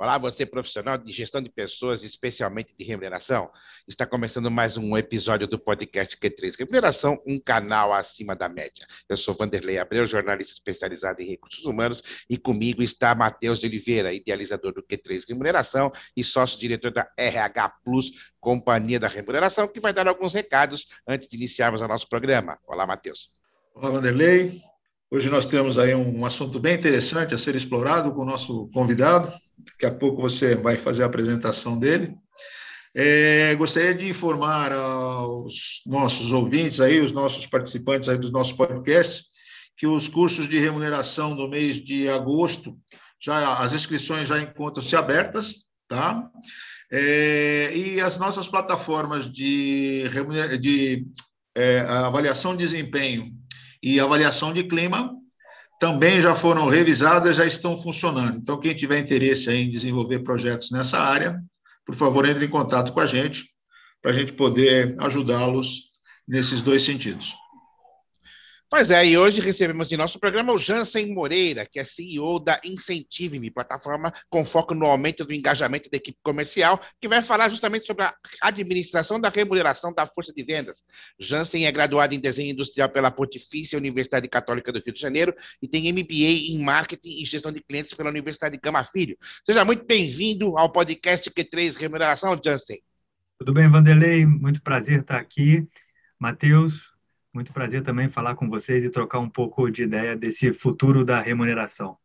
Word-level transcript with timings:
Olá, 0.00 0.16
você 0.16 0.46
profissional 0.46 0.96
de 0.96 1.10
gestão 1.10 1.42
de 1.42 1.50
pessoas, 1.50 2.04
especialmente 2.04 2.72
de 2.78 2.84
remuneração. 2.84 3.50
Está 3.88 4.06
começando 4.06 4.48
mais 4.48 4.76
um 4.76 4.96
episódio 4.96 5.48
do 5.48 5.58
podcast 5.58 6.16
Q3 6.16 6.56
Remuneração, 6.56 7.20
um 7.26 7.36
canal 7.36 7.92
acima 7.92 8.36
da 8.36 8.48
média. 8.48 8.86
Eu 9.08 9.16
sou 9.16 9.34
Vanderlei 9.34 9.76
Abreu, 9.76 10.06
jornalista 10.06 10.52
especializado 10.52 11.20
em 11.20 11.26
recursos 11.26 11.64
humanos, 11.64 12.00
e 12.30 12.38
comigo 12.38 12.80
está 12.80 13.12
Matheus 13.12 13.58
de 13.58 13.66
Oliveira, 13.66 14.12
idealizador 14.12 14.72
do 14.72 14.84
Q3 14.84 15.24
Remuneração 15.28 15.90
e 16.16 16.22
sócio-diretor 16.22 16.92
da 16.92 17.10
RH 17.16 17.68
Plus, 17.82 18.12
Companhia 18.38 19.00
da 19.00 19.08
Remuneração, 19.08 19.66
que 19.66 19.80
vai 19.80 19.92
dar 19.92 20.06
alguns 20.06 20.32
recados 20.32 20.86
antes 21.08 21.26
de 21.26 21.36
iniciarmos 21.36 21.80
o 21.80 21.88
nosso 21.88 22.08
programa. 22.08 22.56
Olá, 22.68 22.86
Matheus. 22.86 23.30
Olá, 23.74 23.90
Vanderlei. 23.90 24.62
Hoje 25.10 25.30
nós 25.30 25.46
temos 25.46 25.78
aí 25.78 25.94
um 25.94 26.24
assunto 26.24 26.60
bem 26.60 26.74
interessante 26.74 27.34
a 27.34 27.38
ser 27.38 27.54
explorado 27.54 28.12
com 28.12 28.22
o 28.22 28.26
nosso 28.26 28.68
convidado, 28.72 29.32
Daqui 29.58 29.86
a 29.86 29.90
pouco 29.90 30.22
você 30.22 30.54
vai 30.54 30.76
fazer 30.76 31.02
a 31.02 31.06
apresentação 31.06 31.78
dele. 31.78 32.14
É, 32.94 33.54
gostaria 33.56 33.94
de 33.94 34.08
informar 34.08 34.72
aos 34.72 35.82
nossos 35.86 36.32
ouvintes 36.32 36.80
aí, 36.80 37.00
os 37.00 37.12
nossos 37.12 37.46
participantes 37.46 38.08
aí 38.08 38.16
dos 38.16 38.32
nossos 38.32 38.54
podcasts, 38.54 39.26
que 39.76 39.86
os 39.86 40.08
cursos 40.08 40.48
de 40.48 40.58
remuneração 40.58 41.36
do 41.36 41.48
mês 41.48 41.76
de 41.76 42.08
agosto, 42.08 42.76
já 43.20 43.58
as 43.58 43.72
inscrições 43.72 44.28
já 44.28 44.40
encontram-se 44.40 44.96
abertas, 44.96 45.66
tá? 45.86 46.28
É, 46.90 47.70
e 47.76 48.00
as 48.00 48.16
nossas 48.16 48.48
plataformas 48.48 49.30
de, 49.30 50.04
de 50.60 51.06
é, 51.54 51.80
avaliação 51.80 52.52
de 52.52 52.64
desempenho 52.64 53.37
e 53.82 54.00
avaliação 54.00 54.52
de 54.52 54.64
clima 54.64 55.14
também 55.78 56.20
já 56.20 56.34
foram 56.34 56.68
revisadas, 56.68 57.36
já 57.36 57.46
estão 57.46 57.80
funcionando. 57.80 58.36
Então, 58.36 58.58
quem 58.58 58.74
tiver 58.74 58.98
interesse 58.98 59.50
em 59.50 59.70
desenvolver 59.70 60.20
projetos 60.20 60.70
nessa 60.70 60.98
área, 60.98 61.40
por 61.86 61.94
favor, 61.94 62.28
entre 62.28 62.44
em 62.44 62.48
contato 62.48 62.92
com 62.92 63.00
a 63.00 63.06
gente, 63.06 63.44
para 64.02 64.10
a 64.10 64.14
gente 64.14 64.32
poder 64.32 64.96
ajudá-los 64.98 65.90
nesses 66.26 66.62
dois 66.62 66.82
sentidos. 66.82 67.34
Pois 68.70 68.90
é, 68.90 69.02
e 69.06 69.16
hoje 69.16 69.40
recebemos 69.40 69.90
em 69.90 69.96
nosso 69.96 70.20
programa 70.20 70.52
o 70.52 70.58
Jansen 70.58 71.14
Moreira, 71.14 71.64
que 71.64 71.80
é 71.80 71.84
CEO 71.84 72.38
da 72.38 72.60
Incentive-me, 72.62 73.50
plataforma 73.50 74.12
com 74.28 74.44
foco 74.44 74.74
no 74.74 74.84
aumento 74.84 75.24
do 75.24 75.32
engajamento 75.32 75.88
da 75.88 75.96
equipe 75.96 76.18
comercial, 76.22 76.78
que 77.00 77.08
vai 77.08 77.22
falar 77.22 77.48
justamente 77.48 77.86
sobre 77.86 78.04
a 78.04 78.14
administração 78.42 79.18
da 79.18 79.30
remuneração 79.30 79.90
da 79.90 80.06
força 80.06 80.34
de 80.34 80.42
vendas. 80.42 80.82
Jansen 81.18 81.64
é 81.64 81.72
graduado 81.72 82.14
em 82.14 82.20
desenho 82.20 82.52
industrial 82.52 82.90
pela 82.90 83.10
Pontifícia 83.10 83.78
Universidade 83.78 84.28
Católica 84.28 84.70
do 84.70 84.82
Rio 84.84 84.92
de 84.92 85.00
Janeiro 85.00 85.34
e 85.62 85.66
tem 85.66 85.90
MBA 85.90 86.52
em 86.52 86.62
marketing 86.62 87.22
e 87.22 87.24
gestão 87.24 87.50
de 87.50 87.62
clientes 87.62 87.94
pela 87.94 88.10
Universidade 88.10 88.58
Gama 88.62 88.84
Filho. 88.84 89.16
Seja 89.46 89.64
muito 89.64 89.86
bem-vindo 89.86 90.58
ao 90.58 90.70
podcast 90.70 91.30
Q3 91.30 91.74
Remuneração, 91.74 92.38
Jansen. 92.44 92.82
Tudo 93.38 93.54
bem, 93.54 93.66
Vanderlei? 93.66 94.26
Muito 94.26 94.60
prazer 94.60 95.00
estar 95.00 95.16
aqui. 95.16 95.66
Matheus, 96.20 96.97
muito 97.32 97.52
prazer 97.52 97.82
também 97.82 98.08
falar 98.08 98.34
com 98.34 98.48
vocês 98.48 98.84
e 98.84 98.90
trocar 98.90 99.18
um 99.18 99.28
pouco 99.28 99.70
de 99.70 99.82
ideia 99.82 100.16
desse 100.16 100.52
futuro 100.52 101.04
da 101.04 101.20
remuneração. 101.20 101.96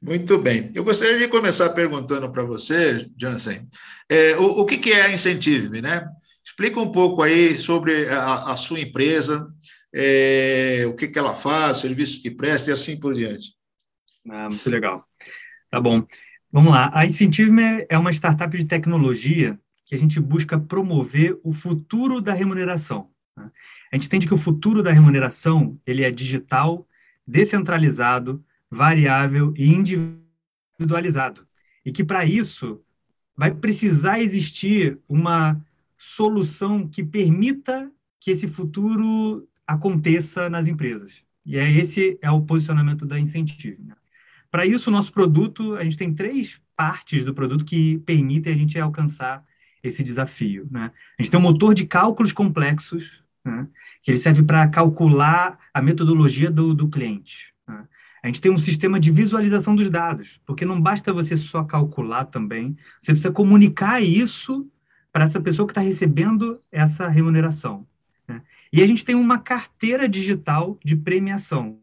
Muito 0.00 0.38
bem. 0.38 0.70
Eu 0.74 0.84
gostaria 0.84 1.18
de 1.18 1.28
começar 1.28 1.70
perguntando 1.70 2.30
para 2.30 2.44
você, 2.44 3.08
Jansen, 3.16 3.68
é, 4.08 4.36
o, 4.36 4.60
o 4.60 4.66
que, 4.66 4.78
que 4.78 4.92
é 4.92 5.02
a 5.02 5.12
Incentive-me, 5.12 5.80
né? 5.80 6.06
Explica 6.44 6.78
um 6.78 6.92
pouco 6.92 7.22
aí 7.22 7.56
sobre 7.56 8.08
a, 8.08 8.52
a 8.52 8.56
sua 8.56 8.80
empresa, 8.80 9.50
é, 9.94 10.84
o 10.86 10.94
que, 10.94 11.08
que 11.08 11.18
ela 11.18 11.34
faz, 11.34 11.78
serviços 11.78 12.18
que 12.18 12.30
presta 12.30 12.70
e 12.70 12.72
assim 12.72 13.00
por 13.00 13.14
diante. 13.14 13.54
Ah, 14.28 14.48
muito 14.48 14.68
legal. 14.68 15.04
Tá 15.70 15.80
bom. 15.80 16.06
Vamos 16.52 16.72
lá. 16.72 16.90
A 16.94 17.06
Incentive-me 17.06 17.86
é 17.88 17.98
uma 17.98 18.12
startup 18.12 18.56
de 18.56 18.64
tecnologia 18.66 19.58
que 19.86 19.94
a 19.94 19.98
gente 19.98 20.20
busca 20.20 20.58
promover 20.58 21.38
o 21.42 21.52
futuro 21.52 22.20
da 22.20 22.32
remuneração. 22.32 23.10
A 23.36 23.96
gente 23.96 24.06
entende 24.06 24.26
que 24.26 24.34
o 24.34 24.38
futuro 24.38 24.82
da 24.82 24.92
remuneração 24.92 25.78
ele 25.86 26.02
é 26.02 26.10
digital, 26.10 26.86
descentralizado, 27.26 28.44
variável 28.70 29.52
e 29.56 29.72
individualizado. 29.72 31.46
E 31.84 31.92
que 31.92 32.04
para 32.04 32.24
isso 32.24 32.80
vai 33.36 33.52
precisar 33.52 34.20
existir 34.20 34.98
uma 35.08 35.60
solução 35.96 36.86
que 36.88 37.02
permita 37.02 37.90
que 38.20 38.30
esse 38.30 38.48
futuro 38.48 39.48
aconteça 39.66 40.48
nas 40.48 40.66
empresas. 40.66 41.22
E 41.44 41.58
é 41.58 41.70
esse 41.70 42.18
é 42.22 42.30
o 42.30 42.42
posicionamento 42.42 43.04
da 43.04 43.18
Incentive. 43.18 43.82
Né? 43.82 43.94
Para 44.50 44.64
isso, 44.64 44.88
o 44.88 44.92
nosso 44.92 45.12
produto, 45.12 45.74
a 45.76 45.84
gente 45.84 45.98
tem 45.98 46.14
três 46.14 46.60
partes 46.76 47.24
do 47.24 47.34
produto 47.34 47.64
que 47.64 47.98
permitem 47.98 48.54
a 48.54 48.56
gente 48.56 48.78
alcançar 48.78 49.44
esse 49.82 50.02
desafio. 50.02 50.66
Né? 50.70 50.90
A 51.18 51.22
gente 51.22 51.30
tem 51.30 51.40
um 51.40 51.42
motor 51.42 51.74
de 51.74 51.86
cálculos 51.86 52.32
complexos, 52.32 53.22
né? 53.44 53.68
que 54.02 54.10
ele 54.10 54.18
serve 54.18 54.42
para 54.42 54.66
calcular 54.68 55.58
a 55.72 55.82
metodologia 55.82 56.50
do, 56.50 56.74
do 56.74 56.88
cliente. 56.88 57.52
Né? 57.68 57.86
A 58.22 58.26
gente 58.26 58.40
tem 58.40 58.50
um 58.50 58.58
sistema 58.58 58.98
de 58.98 59.10
visualização 59.10 59.76
dos 59.76 59.90
dados, 59.90 60.40
porque 60.46 60.64
não 60.64 60.80
basta 60.80 61.12
você 61.12 61.36
só 61.36 61.62
calcular 61.62 62.24
também, 62.24 62.76
você 63.00 63.12
precisa 63.12 63.32
comunicar 63.32 64.00
isso 64.02 64.68
para 65.12 65.24
essa 65.24 65.40
pessoa 65.40 65.66
que 65.66 65.72
está 65.72 65.80
recebendo 65.80 66.60
essa 66.72 67.06
remuneração. 67.06 67.86
Né? 68.26 68.42
E 68.72 68.82
a 68.82 68.86
gente 68.86 69.04
tem 69.04 69.14
uma 69.14 69.38
carteira 69.38 70.08
digital 70.08 70.78
de 70.82 70.96
premiação, 70.96 71.78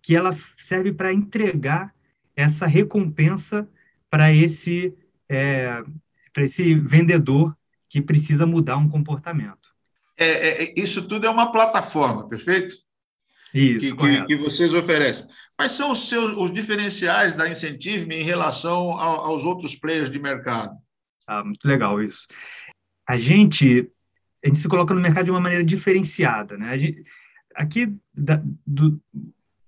que 0.00 0.14
ela 0.14 0.36
serve 0.56 0.92
para 0.92 1.12
entregar 1.12 1.94
essa 2.36 2.66
recompensa 2.66 3.68
para 4.10 4.32
esse, 4.32 4.94
é, 5.28 5.82
esse 6.36 6.74
vendedor 6.74 7.56
que 7.88 8.02
precisa 8.02 8.46
mudar 8.46 8.76
um 8.76 8.88
comportamento 8.88 9.73
é, 10.16 10.64
é, 10.64 10.74
isso 10.76 11.06
tudo 11.08 11.26
é 11.26 11.30
uma 11.30 11.50
plataforma, 11.50 12.28
perfeito? 12.28 12.74
Isso, 13.52 13.96
que, 13.96 13.96
que, 13.96 14.26
que, 14.26 14.36
vocês 14.36 14.74
oferecem. 14.74 15.26
Quais 15.56 15.72
são 15.72 15.92
os 15.92 16.08
seus 16.08 16.36
os 16.36 16.52
diferenciais 16.52 17.34
da 17.34 17.48
Incentive 17.48 18.12
em 18.12 18.24
relação 18.24 18.98
ao, 18.98 19.26
aos 19.26 19.44
outros 19.44 19.76
players 19.76 20.10
de 20.10 20.18
mercado? 20.18 20.76
Ah, 21.26 21.44
muito 21.44 21.66
legal 21.66 22.02
isso. 22.02 22.26
A 23.08 23.16
gente, 23.16 23.88
a 24.44 24.48
gente 24.48 24.58
se 24.58 24.68
coloca 24.68 24.92
no 24.92 25.00
mercado 25.00 25.26
de 25.26 25.30
uma 25.30 25.40
maneira 25.40 25.64
diferenciada. 25.64 26.56
Né? 26.56 26.76
Gente, 26.78 27.04
aqui, 27.54 27.94
da, 28.12 28.42
do, 28.66 29.00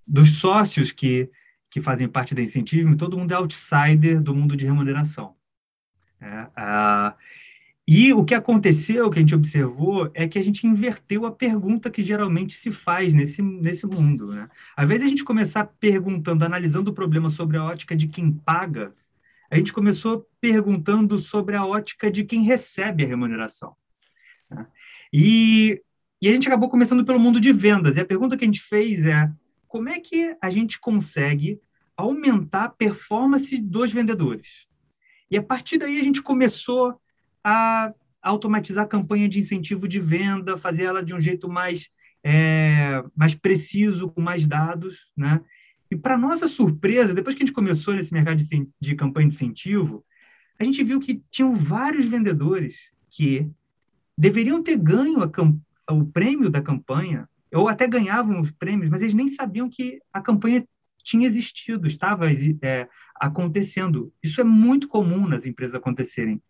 dos 0.05 0.39
sócios 0.39 0.91
que, 0.91 1.31
que 1.71 1.81
fazem 1.81 2.09
parte 2.09 2.35
da 2.35 2.43
Incentive, 2.43 2.97
todo 2.97 3.17
mundo 3.17 3.33
é 3.33 3.37
outsider 3.37 4.21
do 4.21 4.35
mundo 4.35 4.57
de 4.57 4.67
remuneração. 4.67 5.37
É, 6.21 6.47
ah, 6.57 7.15
e 7.89 8.13
o 8.13 8.25
que 8.25 8.35
aconteceu, 8.35 9.09
que 9.09 9.19
a 9.19 9.23
gente 9.23 9.35
observou, 9.35 10.11
é 10.13 10.27
que 10.27 10.41
a 10.41 10.43
gente 10.43 10.67
inverteu 10.67 11.25
a 11.25 11.31
pergunta 11.31 11.89
que 11.89 12.03
geralmente 12.03 12.57
se 12.57 12.73
faz 12.73 13.15
nesse, 13.15 13.41
nesse 13.41 13.87
mundo. 13.87 14.33
Né? 14.33 14.49
Invés 14.77 15.01
de 15.01 15.07
a 15.07 15.09
gente 15.09 15.23
começar 15.23 15.65
perguntando, 15.79 16.45
analisando 16.45 16.91
o 16.91 16.95
problema 16.95 17.31
sobre 17.31 17.57
a 17.57 17.65
ótica 17.65 17.95
de 17.95 18.09
quem 18.09 18.33
paga, 18.33 18.93
a 19.49 19.57
gente 19.57 19.73
começou 19.73 20.29
perguntando 20.41 21.17
sobre 21.21 21.55
a 21.55 21.65
ótica 21.65 22.11
de 22.11 22.25
quem 22.25 22.43
recebe 22.43 23.05
a 23.05 23.07
remuneração. 23.07 23.77
Né? 24.51 24.67
E, 25.13 25.81
e 26.21 26.29
a 26.29 26.33
gente 26.33 26.49
acabou 26.49 26.69
começando 26.69 27.05
pelo 27.05 27.21
mundo 27.21 27.41
de 27.41 27.53
vendas. 27.53 27.97
E 27.97 28.01
a 28.01 28.05
pergunta 28.05 28.37
que 28.37 28.45
a 28.45 28.49
gente 28.49 28.63
fez 28.63 29.07
é: 29.07 29.31
como 29.69 29.89
é 29.89 30.01
que 30.01 30.37
a 30.43 30.51
gente 30.51 30.81
consegue 30.81 31.61
aumentar 31.97 32.65
a 32.65 32.69
performance 32.69 33.57
dos 33.63 33.93
vendedores? 33.93 34.67
E 35.31 35.37
a 35.39 35.43
partir 35.43 35.79
daí 35.79 36.01
a 36.01 36.05
gente 36.05 36.21
começou 36.21 37.01
a 37.49 37.95
automatizar 38.21 38.85
a 38.85 38.89
campanha 38.89 39.29
de 39.29 39.39
incentivo 39.39 39.87
de 39.87 40.01
venda, 40.01 40.59
fazer 40.59 40.83
ela 40.83 41.01
de 41.01 41.15
um 41.15 41.21
jeito 41.21 41.49
mais, 41.49 41.89
é, 42.25 43.05
mais 43.15 43.37
preciso, 43.37 44.11
com 44.11 44.21
mais 44.21 44.49
dados, 44.49 45.13
né? 45.17 45.41
E 45.89 45.95
para 45.95 46.19
nossa 46.19 46.49
surpresa, 46.49 47.15
depois 47.15 47.37
que 47.37 47.45
a 47.45 47.47
gente 47.47 47.55
começou 47.55 47.95
nesse 47.95 48.13
mercado 48.13 48.39
de, 48.39 48.69
de 48.81 48.95
campanha 48.97 49.29
de 49.29 49.35
incentivo, 49.37 50.05
a 50.59 50.65
gente 50.65 50.83
viu 50.83 50.99
que 50.99 51.23
tinham 51.31 51.55
vários 51.55 52.05
vendedores 52.07 52.91
que 53.09 53.49
deveriam 54.19 54.61
ter 54.61 54.77
ganho 54.77 55.23
a, 55.23 55.93
o 55.95 56.05
prêmio 56.05 56.51
da 56.51 56.61
campanha, 56.61 57.29
ou 57.55 57.69
até 57.69 57.87
ganhavam 57.87 58.41
os 58.41 58.51
prêmios, 58.51 58.91
mas 58.91 59.03
eles 59.03 59.15
nem 59.15 59.29
sabiam 59.29 59.71
que 59.71 60.01
a 60.13 60.21
campanha 60.21 60.67
tinha 61.05 61.25
existido, 61.25 61.87
estava 61.87 62.27
é, 62.61 62.89
acontecendo. 63.15 64.13
Isso 64.21 64.41
é 64.41 64.45
muito 64.45 64.89
comum 64.89 65.29
nas 65.29 65.47
empresas 65.47 65.77
acontecerem. 65.77 66.43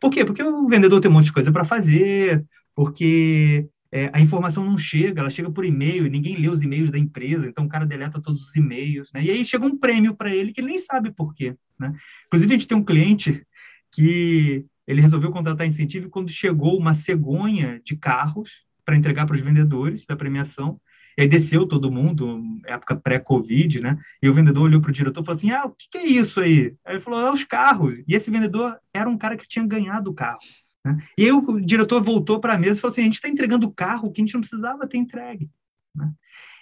Por 0.00 0.10
quê? 0.10 0.24
Porque 0.24 0.42
o 0.42 0.68
vendedor 0.68 1.00
tem 1.00 1.10
um 1.10 1.14
monte 1.14 1.26
de 1.26 1.32
coisa 1.32 1.50
para 1.50 1.64
fazer, 1.64 2.44
porque 2.74 3.66
é, 3.90 4.10
a 4.12 4.20
informação 4.20 4.64
não 4.64 4.76
chega, 4.76 5.20
ela 5.20 5.30
chega 5.30 5.50
por 5.50 5.64
e-mail 5.64 6.06
e 6.06 6.10
ninguém 6.10 6.36
lê 6.36 6.48
os 6.48 6.62
e-mails 6.62 6.90
da 6.90 6.98
empresa, 6.98 7.48
então 7.48 7.64
o 7.64 7.68
cara 7.68 7.86
deleta 7.86 8.20
todos 8.20 8.42
os 8.42 8.54
e-mails, 8.54 9.10
né? 9.12 9.24
E 9.24 9.30
aí 9.30 9.44
chega 9.44 9.66
um 9.66 9.78
prêmio 9.78 10.14
para 10.14 10.34
ele 10.34 10.52
que 10.52 10.60
ele 10.60 10.68
nem 10.68 10.78
sabe 10.78 11.10
por 11.10 11.34
quê, 11.34 11.56
né? 11.78 11.94
Inclusive, 12.26 12.54
a 12.54 12.58
gente 12.58 12.68
tem 12.68 12.76
um 12.76 12.84
cliente 12.84 13.44
que 13.90 14.64
ele 14.86 15.00
resolveu 15.00 15.30
contratar 15.30 15.66
incentivo 15.66 16.10
quando 16.10 16.30
chegou 16.30 16.78
uma 16.78 16.92
cegonha 16.92 17.80
de 17.84 17.96
carros 17.96 18.64
para 18.84 18.96
entregar 18.96 19.26
para 19.26 19.34
os 19.34 19.40
vendedores 19.40 20.06
da 20.06 20.16
premiação, 20.16 20.80
e 21.18 21.22
aí 21.22 21.26
desceu 21.26 21.66
todo 21.66 21.90
mundo, 21.90 22.40
época 22.64 22.94
pré-Covid, 22.94 23.80
né? 23.80 23.98
E 24.22 24.28
o 24.28 24.32
vendedor 24.32 24.62
olhou 24.62 24.80
para 24.80 24.90
o 24.90 24.92
diretor 24.92 25.20
e 25.20 25.26
falou 25.26 25.36
assim: 25.36 25.50
Ah, 25.50 25.64
o 25.64 25.70
que, 25.70 25.88
que, 25.90 25.98
é 25.98 26.06
isso 26.06 26.40
aí? 26.40 26.76
Aí 26.84 26.94
ele 26.94 27.00
falou: 27.00 27.18
É 27.18 27.32
os 27.32 27.42
carros. 27.42 27.98
E 28.06 28.14
esse 28.14 28.30
vendedor 28.30 28.78
era 28.94 29.10
um 29.10 29.18
cara 29.18 29.36
que 29.36 29.48
tinha 29.48 29.66
ganhado 29.66 30.10
o 30.10 30.14
carro. 30.14 30.38
Né? 30.84 30.96
E 31.18 31.24
aí 31.24 31.32
o 31.32 31.60
diretor 31.60 32.00
voltou 32.00 32.38
para 32.38 32.54
a 32.54 32.58
mesa 32.58 32.78
e 32.78 32.80
falou 32.80 32.92
assim: 32.92 33.00
A 33.00 33.04
gente 33.04 33.16
está 33.16 33.28
entregando 33.28 33.66
o 33.66 33.72
carro 33.72 34.12
que 34.12 34.20
a 34.20 34.24
gente 34.24 34.34
não 34.34 34.40
precisava 34.40 34.86
ter 34.86 34.96
entregue. 34.96 35.50
Né? 35.92 36.08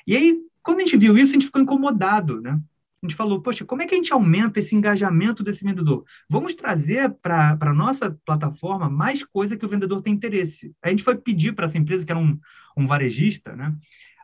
E 0.06 0.16
aí, 0.16 0.38
quando 0.62 0.78
a 0.78 0.80
gente 0.84 0.96
viu 0.96 1.18
isso, 1.18 1.32
a 1.32 1.34
gente 1.34 1.46
ficou 1.46 1.60
incomodado, 1.60 2.40
né? 2.40 2.58
A 3.02 3.06
gente 3.06 3.14
falou, 3.14 3.42
poxa, 3.42 3.64
como 3.64 3.82
é 3.82 3.86
que 3.86 3.94
a 3.94 3.96
gente 3.96 4.12
aumenta 4.12 4.58
esse 4.58 4.74
engajamento 4.74 5.42
desse 5.42 5.62
vendedor? 5.62 6.02
Vamos 6.28 6.54
trazer 6.54 7.12
para 7.20 7.56
a 7.60 7.74
nossa 7.74 8.18
plataforma 8.24 8.88
mais 8.88 9.22
coisa 9.22 9.56
que 9.56 9.66
o 9.66 9.68
vendedor 9.68 10.00
tem 10.00 10.14
interesse. 10.14 10.74
A 10.82 10.88
gente 10.88 11.02
foi 11.02 11.14
pedir 11.14 11.54
para 11.54 11.66
essa 11.66 11.76
empresa, 11.76 12.06
que 12.06 12.10
era 12.10 12.18
um, 12.18 12.38
um 12.76 12.86
varejista, 12.86 13.54
né? 13.54 13.76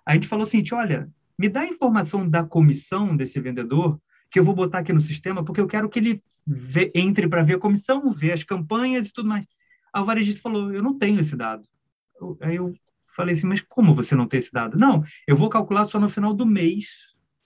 A 0.05 0.15
gente 0.15 0.27
falou 0.27 0.45
assim, 0.45 0.63
olha, 0.73 1.11
me 1.39 1.49
dá 1.49 1.61
a 1.61 1.67
informação 1.67 2.29
da 2.29 2.45
comissão 2.45 3.17
desse 3.17 3.41
vendedor, 3.41 4.01
que 4.31 4.39
eu 4.39 4.45
vou 4.45 4.55
botar 4.55 4.79
aqui 4.79 4.93
no 4.93 5.01
sistema, 5.01 5.45
porque 5.45 5.61
eu 5.61 5.67
quero 5.67 5.89
que 5.89 5.99
ele 5.99 6.23
vê, 6.47 6.91
entre 6.95 7.29
para 7.29 7.43
ver 7.43 7.55
a 7.55 7.59
comissão, 7.59 8.11
ver 8.11 8.33
as 8.33 8.43
campanhas 8.43 9.07
e 9.07 9.13
tudo 9.13 9.29
mais. 9.29 9.47
A 9.93 10.03
varejista 10.03 10.41
falou, 10.41 10.73
eu 10.73 10.83
não 10.83 10.99
tenho 10.99 11.21
esse 11.21 11.37
dado. 11.37 11.69
Eu, 12.21 12.39
aí 12.41 12.57
eu 12.57 12.75
falei 13.15 13.33
assim, 13.33 13.47
mas 13.47 13.61
como 13.61 13.95
você 13.95 14.15
não 14.15 14.27
tem 14.27 14.39
esse 14.39 14.53
dado? 14.53 14.79
Não, 14.79 15.05
eu 15.27 15.37
vou 15.37 15.49
calcular 15.49 15.85
só 15.85 16.01
no 16.01 16.09
final 16.09 16.33
do 16.33 16.47
mês, 16.47 16.87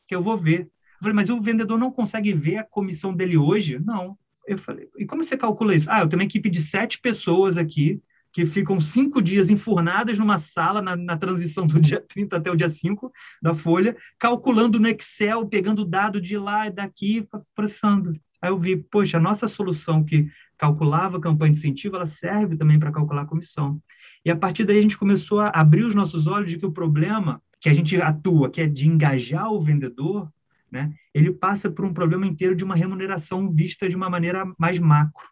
que 0.06 0.14
eu 0.14 0.22
vou 0.22 0.36
ver. 0.36 0.60
Eu 0.60 1.00
falei, 1.00 1.14
mas 1.14 1.28
o 1.28 1.40
vendedor 1.40 1.78
não 1.78 1.90
consegue 1.90 2.32
ver 2.32 2.58
a 2.58 2.64
comissão 2.64 3.14
dele 3.14 3.36
hoje? 3.36 3.78
Não. 3.78 4.16
Eu 4.46 4.56
falei, 4.56 4.88
e 4.96 5.04
como 5.04 5.24
você 5.24 5.36
calcula 5.36 5.74
isso? 5.74 5.90
Ah, 5.90 6.00
eu 6.00 6.08
tenho 6.08 6.20
uma 6.20 6.26
equipe 6.26 6.48
de 6.48 6.62
sete 6.62 7.00
pessoas 7.00 7.58
aqui, 7.58 8.00
que 8.36 8.44
ficam 8.44 8.78
cinco 8.78 9.22
dias 9.22 9.48
enfurnadas 9.48 10.18
numa 10.18 10.36
sala 10.36 10.82
na, 10.82 10.94
na, 10.94 11.16
transição 11.16 11.66
do 11.66 11.80
dia 11.80 12.04
30 12.06 12.36
até 12.36 12.50
o 12.50 12.54
dia 12.54 12.68
5 12.68 13.10
da 13.40 13.54
folha, 13.54 13.96
calculando 14.18 14.78
no 14.78 14.86
Excel, 14.88 15.46
pegando 15.46 15.86
dado 15.86 16.20
de 16.20 16.36
lá 16.36 16.66
e 16.66 16.70
daqui, 16.70 17.26
processando. 17.54 18.12
Aí 18.42 18.50
eu 18.50 18.58
vi, 18.58 18.76
poxa, 18.76 19.16
a 19.16 19.20
nossa 19.20 19.48
solução 19.48 20.04
que 20.04 20.28
calculava 20.58 21.16
a 21.16 21.20
campanha 21.20 21.50
de 21.50 21.60
incentivo, 21.60 21.96
ela 21.96 22.04
serve 22.04 22.58
também 22.58 22.78
para 22.78 22.92
calcular 22.92 23.22
a 23.22 23.26
comissão. 23.26 23.80
E 24.22 24.30
a 24.30 24.36
partir 24.36 24.64
daí 24.64 24.80
a 24.80 24.82
gente 24.82 24.98
começou 24.98 25.40
a 25.40 25.48
abrir 25.48 25.86
os 25.86 25.94
nossos 25.94 26.26
olhos 26.26 26.50
de 26.50 26.58
que 26.58 26.66
o 26.66 26.72
problema 26.72 27.40
que 27.58 27.70
a 27.70 27.72
gente 27.72 27.98
atua, 28.02 28.50
que 28.50 28.60
é 28.60 28.66
de 28.66 28.86
engajar 28.86 29.50
o 29.50 29.62
vendedor, 29.62 30.30
né, 30.70 30.92
ele 31.14 31.32
passa 31.32 31.70
por 31.70 31.86
um 31.86 31.94
problema 31.94 32.26
inteiro 32.26 32.54
de 32.54 32.64
uma 32.64 32.76
remuneração 32.76 33.48
vista 33.48 33.88
de 33.88 33.96
uma 33.96 34.10
maneira 34.10 34.44
mais 34.58 34.78
macro. 34.78 35.26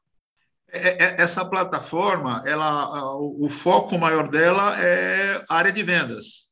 É, 0.75 1.05
é, 1.05 1.23
essa 1.23 1.45
plataforma, 1.45 2.43
ela, 2.45 3.17
o 3.17 3.49
foco 3.49 3.97
maior 3.97 4.29
dela 4.29 4.77
é 4.83 5.45
área 5.49 5.71
de 5.71 5.83
vendas, 5.85 6.47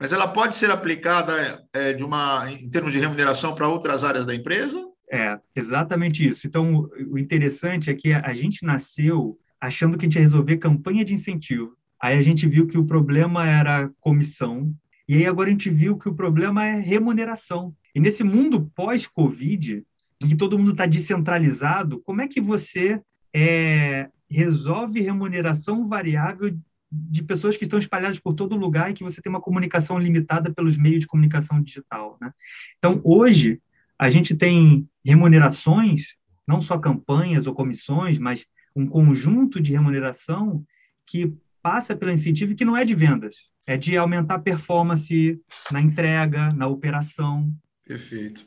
mas 0.00 0.12
ela 0.12 0.26
pode 0.26 0.56
ser 0.56 0.68
aplicada 0.70 1.64
é, 1.72 1.92
de 1.92 2.02
uma, 2.02 2.50
em 2.50 2.68
termos 2.70 2.92
de 2.92 2.98
remuneração 2.98 3.54
para 3.54 3.68
outras 3.68 4.02
áreas 4.02 4.26
da 4.26 4.34
empresa? 4.34 4.84
É, 5.10 5.38
exatamente 5.54 6.26
isso. 6.26 6.46
Então, 6.46 6.88
o 7.08 7.16
interessante 7.16 7.88
é 7.88 7.94
que 7.94 8.12
a 8.12 8.34
gente 8.34 8.64
nasceu 8.64 9.38
achando 9.60 9.96
que 9.96 10.04
a 10.04 10.08
gente 10.08 10.16
ia 10.16 10.22
resolver 10.22 10.56
campanha 10.56 11.04
de 11.04 11.14
incentivo. 11.14 11.76
Aí 12.00 12.18
a 12.18 12.22
gente 12.22 12.48
viu 12.48 12.66
que 12.66 12.78
o 12.78 12.84
problema 12.84 13.46
era 13.46 13.90
comissão, 14.00 14.72
e 15.08 15.16
aí 15.16 15.26
agora 15.26 15.48
a 15.48 15.52
gente 15.52 15.70
viu 15.70 15.96
que 15.96 16.08
o 16.08 16.14
problema 16.14 16.64
é 16.66 16.80
remuneração. 16.80 17.74
E 17.94 18.00
nesse 18.00 18.22
mundo 18.24 18.70
pós-Covid, 18.74 19.84
em 20.20 20.28
que 20.28 20.36
todo 20.36 20.58
mundo 20.58 20.72
está 20.72 20.84
descentralizado, 20.84 22.00
como 22.02 22.20
é 22.20 22.28
que 22.28 22.40
você 22.40 23.00
é, 23.38 24.10
resolve 24.28 25.00
remuneração 25.00 25.86
variável 25.86 26.56
de 26.90 27.22
pessoas 27.22 27.56
que 27.56 27.64
estão 27.64 27.78
espalhadas 27.78 28.18
por 28.18 28.34
todo 28.34 28.56
lugar 28.56 28.90
e 28.90 28.94
que 28.94 29.04
você 29.04 29.20
tem 29.20 29.30
uma 29.30 29.40
comunicação 29.40 29.98
limitada 29.98 30.52
pelos 30.52 30.76
meios 30.76 31.00
de 31.00 31.06
comunicação 31.06 31.62
digital. 31.62 32.16
Né? 32.20 32.32
Então, 32.78 33.00
hoje, 33.04 33.60
a 33.98 34.08
gente 34.08 34.34
tem 34.34 34.88
remunerações, 35.04 36.16
não 36.46 36.60
só 36.60 36.78
campanhas 36.78 37.46
ou 37.46 37.54
comissões, 37.54 38.18
mas 38.18 38.46
um 38.74 38.86
conjunto 38.86 39.60
de 39.60 39.72
remuneração 39.72 40.64
que 41.06 41.34
passa 41.62 41.94
pelo 41.94 42.12
incentivo 42.12 42.54
que 42.54 42.64
não 42.64 42.76
é 42.76 42.84
de 42.84 42.94
vendas, 42.94 43.48
é 43.66 43.76
de 43.76 43.96
aumentar 43.96 44.36
a 44.36 44.40
performance 44.40 45.38
na 45.70 45.80
entrega, 45.80 46.52
na 46.54 46.66
operação. 46.66 47.52
Perfeito. 47.84 48.46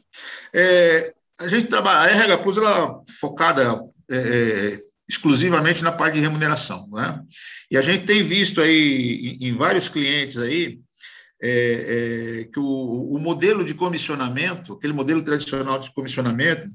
É, 0.53 1.13
a 1.39 1.47
gente 1.47 1.67
trabalha, 1.67 1.99
a 1.99 2.15
RH 2.15 2.37
Plus 2.39 2.57
ela 2.57 3.01
é 3.07 3.11
focada 3.19 3.83
é, 4.11 4.15
é, 4.15 4.79
exclusivamente 5.07 5.83
na 5.83 5.91
parte 5.91 6.15
de 6.15 6.21
remuneração, 6.21 6.87
né? 6.91 7.21
E 7.69 7.77
a 7.77 7.81
gente 7.81 8.05
tem 8.05 8.23
visto 8.23 8.59
aí 8.59 9.37
em, 9.39 9.47
em 9.47 9.55
vários 9.55 9.87
clientes 9.87 10.37
aí 10.37 10.79
é, 11.41 12.41
é, 12.41 12.43
que 12.45 12.59
o, 12.59 13.13
o, 13.15 13.19
modelo 13.19 13.63
de 13.63 13.73
comissionamento, 13.73 14.73
aquele 14.73 14.93
modelo 14.93 15.23
tradicional 15.23 15.79
de 15.79 15.91
comissionamento, 15.93 16.67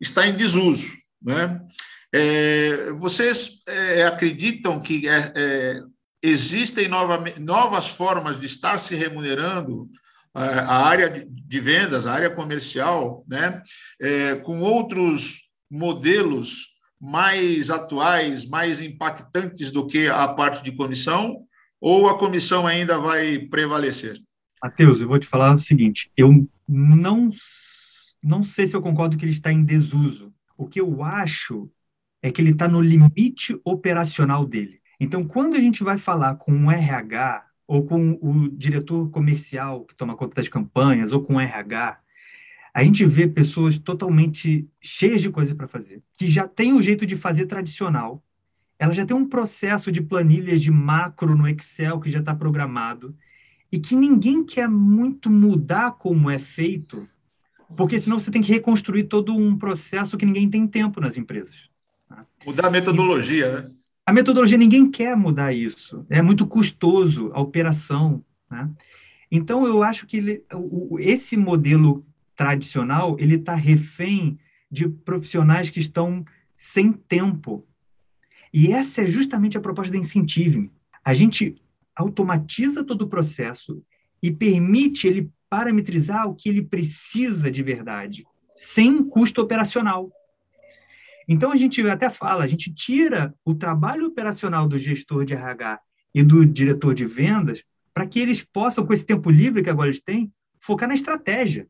está 0.00 0.26
em 0.26 0.34
desuso, 0.34 0.88
né? 1.22 1.60
Vocês 2.96 3.60
é, 3.66 4.04
acreditam 4.04 4.80
que 4.80 5.02
existem 6.22 6.86
nova, 6.86 7.22
novas 7.40 7.88
formas 7.88 8.38
de 8.38 8.46
estar 8.46 8.78
se 8.78 8.94
remunerando 8.94 9.90
a 10.32 10.86
área 10.86 11.26
de 11.28 11.60
vendas, 11.60 12.06
a 12.06 12.12
área 12.12 12.30
comercial, 12.30 13.24
né, 13.28 13.62
é, 14.00 14.34
com 14.36 14.60
outros 14.60 15.44
modelos 15.70 16.73
mais 17.04 17.68
atuais, 17.68 18.48
mais 18.48 18.80
impactantes 18.80 19.70
do 19.70 19.86
que 19.86 20.08
a 20.08 20.26
parte 20.26 20.64
de 20.64 20.72
comissão, 20.72 21.44
ou 21.78 22.08
a 22.08 22.18
comissão 22.18 22.66
ainda 22.66 22.98
vai 22.98 23.38
prevalecer? 23.38 24.18
Matheus, 24.62 25.02
eu 25.02 25.08
vou 25.08 25.18
te 25.18 25.26
falar 25.26 25.52
o 25.52 25.58
seguinte: 25.58 26.10
eu 26.16 26.48
não, 26.66 27.30
não 28.22 28.42
sei 28.42 28.66
se 28.66 28.74
eu 28.74 28.80
concordo 28.80 29.18
que 29.18 29.24
ele 29.24 29.32
está 29.32 29.52
em 29.52 29.62
desuso. 29.62 30.32
O 30.56 30.66
que 30.66 30.80
eu 30.80 31.02
acho 31.02 31.70
é 32.22 32.30
que 32.30 32.40
ele 32.40 32.52
está 32.52 32.66
no 32.66 32.80
limite 32.80 33.60
operacional 33.64 34.46
dele. 34.46 34.80
Então, 34.98 35.24
quando 35.24 35.56
a 35.56 35.60
gente 35.60 35.84
vai 35.84 35.98
falar 35.98 36.36
com 36.36 36.52
um 36.52 36.70
RH 36.70 37.44
ou 37.66 37.84
com 37.84 38.18
o 38.22 38.48
diretor 38.48 39.10
comercial 39.10 39.84
que 39.84 39.94
toma 39.94 40.16
conta 40.16 40.36
das 40.36 40.48
campanhas, 40.48 41.12
ou 41.12 41.22
com 41.22 41.34
o 41.34 41.40
RH, 41.40 41.98
a 42.74 42.82
gente 42.82 43.06
vê 43.06 43.28
pessoas 43.28 43.78
totalmente 43.78 44.68
cheias 44.80 45.22
de 45.22 45.30
coisas 45.30 45.54
para 45.54 45.68
fazer, 45.68 46.02
que 46.16 46.26
já 46.26 46.48
tem 46.48 46.72
o 46.72 46.82
jeito 46.82 47.06
de 47.06 47.14
fazer 47.14 47.46
tradicional, 47.46 48.20
ela 48.76 48.92
já 48.92 49.06
tem 49.06 49.16
um 49.16 49.28
processo 49.28 49.92
de 49.92 50.02
planilhas 50.02 50.60
de 50.60 50.72
macro 50.72 51.36
no 51.36 51.46
Excel 51.46 52.00
que 52.00 52.10
já 52.10 52.18
está 52.18 52.34
programado, 52.34 53.16
e 53.70 53.78
que 53.78 53.94
ninguém 53.94 54.44
quer 54.44 54.68
muito 54.68 55.30
mudar 55.30 55.92
como 55.92 56.28
é 56.28 56.38
feito, 56.38 57.06
porque 57.76 57.98
senão 57.98 58.18
você 58.18 58.30
tem 58.30 58.42
que 58.42 58.52
reconstruir 58.52 59.04
todo 59.04 59.34
um 59.36 59.56
processo 59.56 60.16
que 60.16 60.26
ninguém 60.26 60.50
tem 60.50 60.66
tempo 60.66 61.00
nas 61.00 61.16
empresas. 61.16 61.56
Tá? 62.08 62.26
Mudar 62.44 62.66
a 62.66 62.70
metodologia, 62.70 63.46
e, 63.46 63.52
né? 63.52 63.70
A 64.06 64.12
metodologia, 64.12 64.58
ninguém 64.58 64.90
quer 64.90 65.16
mudar 65.16 65.52
isso. 65.52 66.04
É 66.10 66.20
muito 66.20 66.46
custoso 66.46 67.30
a 67.32 67.40
operação. 67.40 68.22
Né? 68.50 68.70
Então, 69.30 69.66
eu 69.66 69.82
acho 69.82 70.06
que 70.06 70.18
ele, 70.18 70.44
o, 70.52 70.98
esse 71.00 71.36
modelo 71.36 72.04
tradicional 72.36 73.16
ele 73.18 73.36
está 73.36 73.54
refém 73.54 74.38
de 74.70 74.88
profissionais 74.88 75.70
que 75.70 75.78
estão 75.78 76.24
sem 76.54 76.92
tempo. 76.92 77.66
E 78.52 78.72
essa 78.72 79.02
é 79.02 79.06
justamente 79.06 79.56
a 79.56 79.60
proposta 79.60 79.92
da 79.92 79.98
Incentive. 79.98 80.70
A 81.04 81.12
gente 81.14 81.56
automatiza 81.94 82.84
todo 82.84 83.02
o 83.02 83.08
processo 83.08 83.82
e 84.22 84.30
permite 84.30 85.06
ele 85.06 85.30
parametrizar 85.48 86.28
o 86.28 86.34
que 86.34 86.48
ele 86.48 86.62
precisa 86.62 87.50
de 87.50 87.62
verdade, 87.62 88.26
sem 88.54 89.04
custo 89.04 89.40
operacional. 89.40 90.10
Então, 91.28 91.52
a 91.52 91.56
gente 91.56 91.80
até 91.88 92.10
fala, 92.10 92.44
a 92.44 92.46
gente 92.46 92.72
tira 92.72 93.34
o 93.44 93.54
trabalho 93.54 94.06
operacional 94.06 94.68
do 94.68 94.78
gestor 94.78 95.24
de 95.24 95.34
RH 95.34 95.80
e 96.14 96.22
do 96.22 96.44
diretor 96.44 96.94
de 96.94 97.06
vendas 97.06 97.62
para 97.92 98.06
que 98.06 98.18
eles 98.18 98.42
possam, 98.42 98.84
com 98.84 98.92
esse 98.92 99.06
tempo 99.06 99.30
livre 99.30 99.62
que 99.62 99.70
agora 99.70 99.88
eles 99.88 100.00
têm, 100.00 100.32
focar 100.60 100.88
na 100.88 100.94
estratégia. 100.94 101.68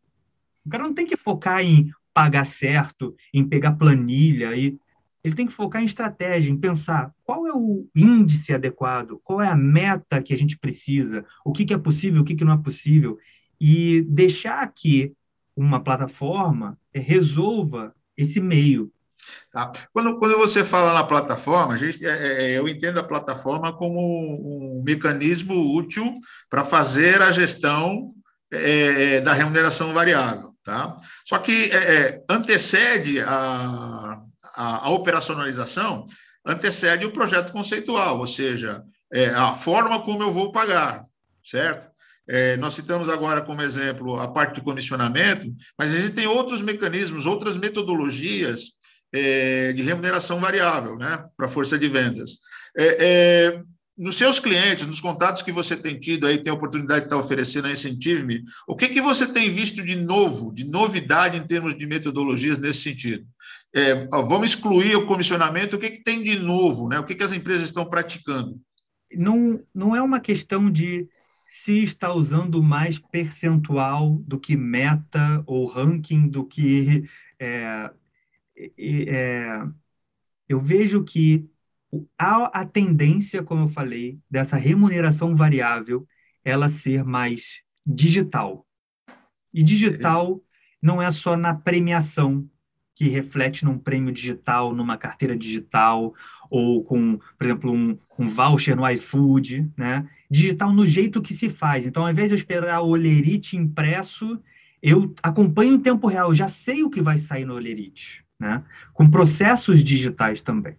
O 0.64 0.71
cara 0.71 0.85
não 0.85 0.94
tem 0.94 1.06
que 1.06 1.16
focar 1.16 1.61
em 1.61 1.90
pagar 2.12 2.44
certo, 2.44 3.14
em 3.33 3.47
pegar 3.47 3.73
planilha, 3.73 4.54
e 4.56 4.78
ele 5.25 5.35
tem 5.35 5.47
que 5.47 5.52
focar 5.52 5.80
em 5.80 5.87
estratégia, 5.87 6.52
em 6.52 6.56
pensar 6.56 7.11
qual 7.25 7.47
é 7.47 7.52
o 7.52 7.88
índice 7.97 8.52
adequado, 8.52 9.21
qual 9.25 9.40
é 9.40 9.49
a 9.49 9.56
meta 9.56 10.23
que 10.23 10.35
a 10.35 10.37
gente 10.37 10.59
precisa, 10.59 11.25
o 11.44 11.52
que, 11.52 11.64
que 11.64 11.73
é 11.73 11.78
possível, 11.78 12.21
o 12.23 12.25
que, 12.25 12.35
que 12.35 12.44
não 12.44 12.52
é 12.52 12.59
possível, 12.59 13.18
e 13.59 14.02
deixar 14.02 14.71
que 14.73 15.12
uma 15.56 15.83
plataforma 15.83 16.78
resolva 16.92 17.94
esse 18.16 18.40
meio. 18.40 18.92
Tá? 19.50 19.73
Quando, 19.92 20.18
quando 20.18 20.37
você 20.37 20.64
fala 20.64 20.92
na 20.92 21.04
plataforma, 21.04 21.75
a 21.75 21.76
gente, 21.76 22.04
é, 22.04 22.11
é, 22.52 22.59
eu 22.59 22.68
entendo 22.68 22.99
a 22.99 23.04
plataforma 23.04 23.73
como 23.73 23.99
um, 23.99 24.83
mecanismo 24.85 25.75
útil 25.75 26.18
para 26.50 26.64
fazer 26.64 27.23
a 27.23 27.30
gestão 27.30 28.12
é, 28.52 29.21
da 29.21 29.33
remuneração 29.33 29.94
variável. 29.94 30.53
Tá? 30.64 30.97
Só 31.26 31.38
que 31.38 31.71
é, 31.71 31.76
é 31.76 32.25
antecede 32.28 33.21
a, 33.21 34.16
a, 34.54 34.87
a, 34.87 34.90
operacionalização 34.90 36.06
antecede 36.44 37.04
o 37.04 37.12
projeto 37.12 37.52
conceitual, 37.52 38.18
ou 38.18 38.26
seja, 38.26 38.83
é, 39.12 39.26
a 39.26 39.52
forma 39.52 40.02
como 40.02 40.23
eu 40.23 40.33
vou 40.33 40.52
pagar, 40.52 41.04
certo? 41.44 41.87
É, 42.26 42.56
nós 42.56 42.75
citamos 42.75 43.11
agora 43.11 43.42
como 43.42 43.61
exemplo 43.61 44.18
a 44.18 44.26
parte 44.26 44.54
de 44.54 44.62
comissionamento, 44.62 45.47
mas 45.78 45.92
existem 45.92 46.26
outros 46.26 46.62
mecanismos, 46.62 47.26
outras 47.26 47.56
metodologias 47.56 48.71
é, 49.12 49.73
de 49.73 49.83
remuneração 49.83 50.40
variável 50.40 50.97
né, 50.97 51.23
para 51.37 51.47
a 51.47 51.50
força 51.50 51.78
de 51.78 51.88
vendas. 51.88 52.38
É, 52.76 52.85
é, 53.04 53.62
nos 53.96 54.16
seus 54.16 54.40
clientes, 54.40 54.86
nos 54.86 55.00
contatos 55.00 55.42
que 55.42 55.52
você 55.52 55.76
tem 55.76 55.98
tido 55.98 56.26
aí, 56.26 56.42
tem 56.42 56.50
a 56.50 56.56
oportunidade 56.56 57.02
de 57.02 57.06
estar 57.06 57.16
oferecendo 57.16 57.68
a 57.68 57.72
Incentive-me, 57.72 58.42
o 58.66 58.74
que, 58.74 58.88
que 58.88 59.00
você 59.00 59.26
tem 59.26 59.52
visto 59.52 59.82
de 59.82 59.94
novo, 59.96 60.52
de 60.52 60.64
novidade 60.64 61.38
em 61.38 61.46
termos 61.46 61.78
de 61.78 61.86
metodologias 61.86 62.58
nesse 62.58 62.82
sentido? 62.82 63.24
É, 63.74 64.06
vamos 64.06 64.50
excluir 64.50 64.96
o 64.96 65.06
comissionamento, 65.06 65.76
o 65.76 65.78
que, 65.78 65.90
que 65.90 66.02
tem 66.02 66.22
de 66.22 66.38
novo, 66.38 66.88
né? 66.88 66.98
o 66.98 67.04
que, 67.04 67.14
que 67.14 67.24
as 67.24 67.32
empresas 67.32 67.68
estão 67.68 67.84
praticando? 67.88 68.60
Não, 69.12 69.60
não 69.72 69.94
é 69.94 70.02
uma 70.02 70.20
questão 70.20 70.70
de 70.70 71.08
se 71.48 71.84
está 71.84 72.12
usando 72.12 72.60
mais 72.60 72.98
percentual 72.98 74.18
do 74.26 74.40
que 74.40 74.56
meta 74.56 75.40
ou 75.46 75.66
ranking 75.66 76.28
do 76.28 76.44
que. 76.44 77.04
É, 77.38 77.90
é, 78.76 79.62
eu 80.48 80.58
vejo 80.58 81.04
que 81.04 81.48
há 82.18 82.46
a 82.46 82.64
tendência, 82.64 83.42
como 83.42 83.64
eu 83.64 83.68
falei, 83.68 84.18
dessa 84.30 84.56
remuneração 84.56 85.34
variável 85.34 86.06
ela 86.44 86.68
ser 86.68 87.04
mais 87.04 87.62
digital. 87.86 88.66
E 89.52 89.62
digital 89.62 90.40
não 90.82 91.00
é 91.00 91.10
só 91.10 91.36
na 91.36 91.54
premiação, 91.54 92.48
que 92.94 93.08
reflete 93.08 93.64
num 93.64 93.78
prêmio 93.78 94.12
digital, 94.12 94.74
numa 94.74 94.96
carteira 94.96 95.36
digital, 95.36 96.14
ou 96.48 96.84
com, 96.84 97.18
por 97.36 97.44
exemplo, 97.44 97.72
um, 97.72 97.98
um 98.18 98.28
voucher 98.28 98.76
no 98.76 98.88
iFood, 98.88 99.70
né? 99.76 100.08
Digital 100.30 100.72
no 100.72 100.86
jeito 100.86 101.22
que 101.22 101.34
se 101.34 101.50
faz. 101.50 101.86
Então, 101.86 102.04
ao 102.04 102.10
invés 102.10 102.28
de 102.28 102.34
eu 102.34 102.38
esperar 102.38 102.82
o 102.82 102.90
olerite 102.90 103.56
impresso, 103.56 104.40
eu 104.80 105.12
acompanho 105.22 105.74
em 105.74 105.80
tempo 105.80 106.06
real, 106.06 106.34
já 106.34 106.46
sei 106.46 106.82
o 106.84 106.90
que 106.90 107.02
vai 107.02 107.18
sair 107.18 107.44
no 107.44 107.54
olerite, 107.54 108.24
né? 108.38 108.62
Com 108.92 109.10
processos 109.10 109.82
digitais 109.82 110.42
também. 110.42 110.76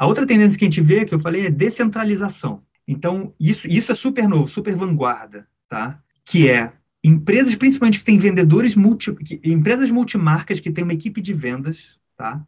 A 0.00 0.06
outra 0.06 0.24
tendência 0.24 0.58
que 0.58 0.64
a 0.64 0.68
gente 0.68 0.80
vê, 0.80 1.04
que 1.04 1.14
eu 1.14 1.18
falei, 1.18 1.44
é 1.44 1.50
descentralização. 1.50 2.62
Então, 2.88 3.34
isso, 3.38 3.68
isso 3.68 3.92
é 3.92 3.94
super 3.94 4.26
novo, 4.26 4.48
super 4.48 4.74
vanguarda, 4.74 5.46
tá? 5.68 6.00
Que 6.24 6.48
é 6.48 6.72
empresas, 7.04 7.54
principalmente 7.54 7.98
que 7.98 8.04
têm 8.06 8.16
vendedores, 8.16 8.74
multi, 8.74 9.12
que, 9.12 9.38
empresas 9.44 9.90
multimarcas 9.90 10.58
que 10.58 10.70
têm 10.70 10.84
uma 10.84 10.94
equipe 10.94 11.20
de 11.20 11.34
vendas, 11.34 11.98
tá? 12.16 12.42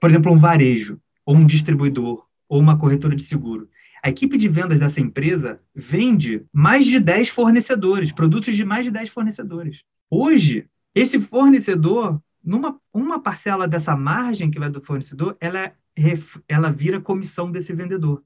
Por 0.00 0.10
exemplo, 0.10 0.32
um 0.32 0.36
varejo, 0.36 1.00
ou 1.24 1.36
um 1.36 1.46
distribuidor, 1.46 2.26
ou 2.48 2.58
uma 2.58 2.76
corretora 2.76 3.14
de 3.14 3.22
seguro. 3.22 3.68
A 4.02 4.08
equipe 4.08 4.36
de 4.36 4.48
vendas 4.48 4.80
dessa 4.80 5.00
empresa 5.00 5.60
vende 5.72 6.44
mais 6.52 6.84
de 6.84 6.98
10 6.98 7.28
fornecedores, 7.28 8.10
produtos 8.10 8.56
de 8.56 8.64
mais 8.64 8.86
de 8.86 8.90
10 8.90 9.08
fornecedores. 9.08 9.82
Hoje, 10.10 10.66
esse 10.96 11.20
fornecedor, 11.20 12.20
numa 12.42 12.76
uma 12.92 13.22
parcela 13.22 13.68
dessa 13.68 13.94
margem 13.94 14.50
que 14.50 14.58
vai 14.58 14.68
do 14.68 14.80
fornecedor, 14.80 15.36
ela 15.40 15.60
é 15.60 15.74
ela 16.48 16.70
vira 16.70 17.00
comissão 17.00 17.50
desse 17.50 17.72
vendedor. 17.72 18.22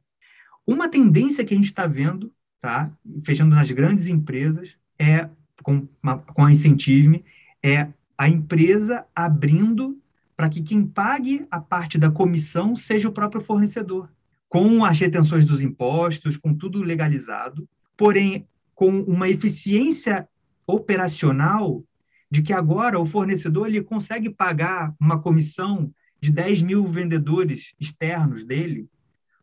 Uma 0.66 0.88
tendência 0.88 1.44
que 1.44 1.54
a 1.54 1.56
gente 1.56 1.66
está 1.66 1.86
vendo, 1.86 2.32
tá, 2.60 2.90
fechando 3.24 3.54
nas 3.54 3.70
grandes 3.70 4.08
empresas, 4.08 4.76
é 4.98 5.28
com, 5.62 5.86
com 6.34 6.44
a 6.44 6.50
Incentive, 6.50 7.24
é 7.62 7.88
a 8.16 8.28
empresa 8.28 9.04
abrindo 9.14 9.98
para 10.36 10.48
que 10.48 10.62
quem 10.62 10.86
pague 10.86 11.46
a 11.50 11.60
parte 11.60 11.98
da 11.98 12.10
comissão 12.10 12.76
seja 12.76 13.08
o 13.08 13.12
próprio 13.12 13.40
fornecedor, 13.40 14.10
com 14.48 14.84
as 14.84 14.98
retenções 14.98 15.44
dos 15.44 15.62
impostos, 15.62 16.36
com 16.36 16.54
tudo 16.54 16.82
legalizado, 16.82 17.68
porém 17.96 18.46
com 18.74 19.00
uma 19.02 19.28
eficiência 19.28 20.28
operacional 20.66 21.82
de 22.30 22.42
que 22.42 22.52
agora 22.52 23.00
o 23.00 23.06
fornecedor 23.06 23.68
ele 23.68 23.82
consegue 23.82 24.28
pagar 24.28 24.94
uma 25.00 25.20
comissão 25.20 25.90
de 26.20 26.32
10 26.32 26.62
mil 26.62 26.86
vendedores 26.86 27.74
externos 27.78 28.44
dele, 28.44 28.88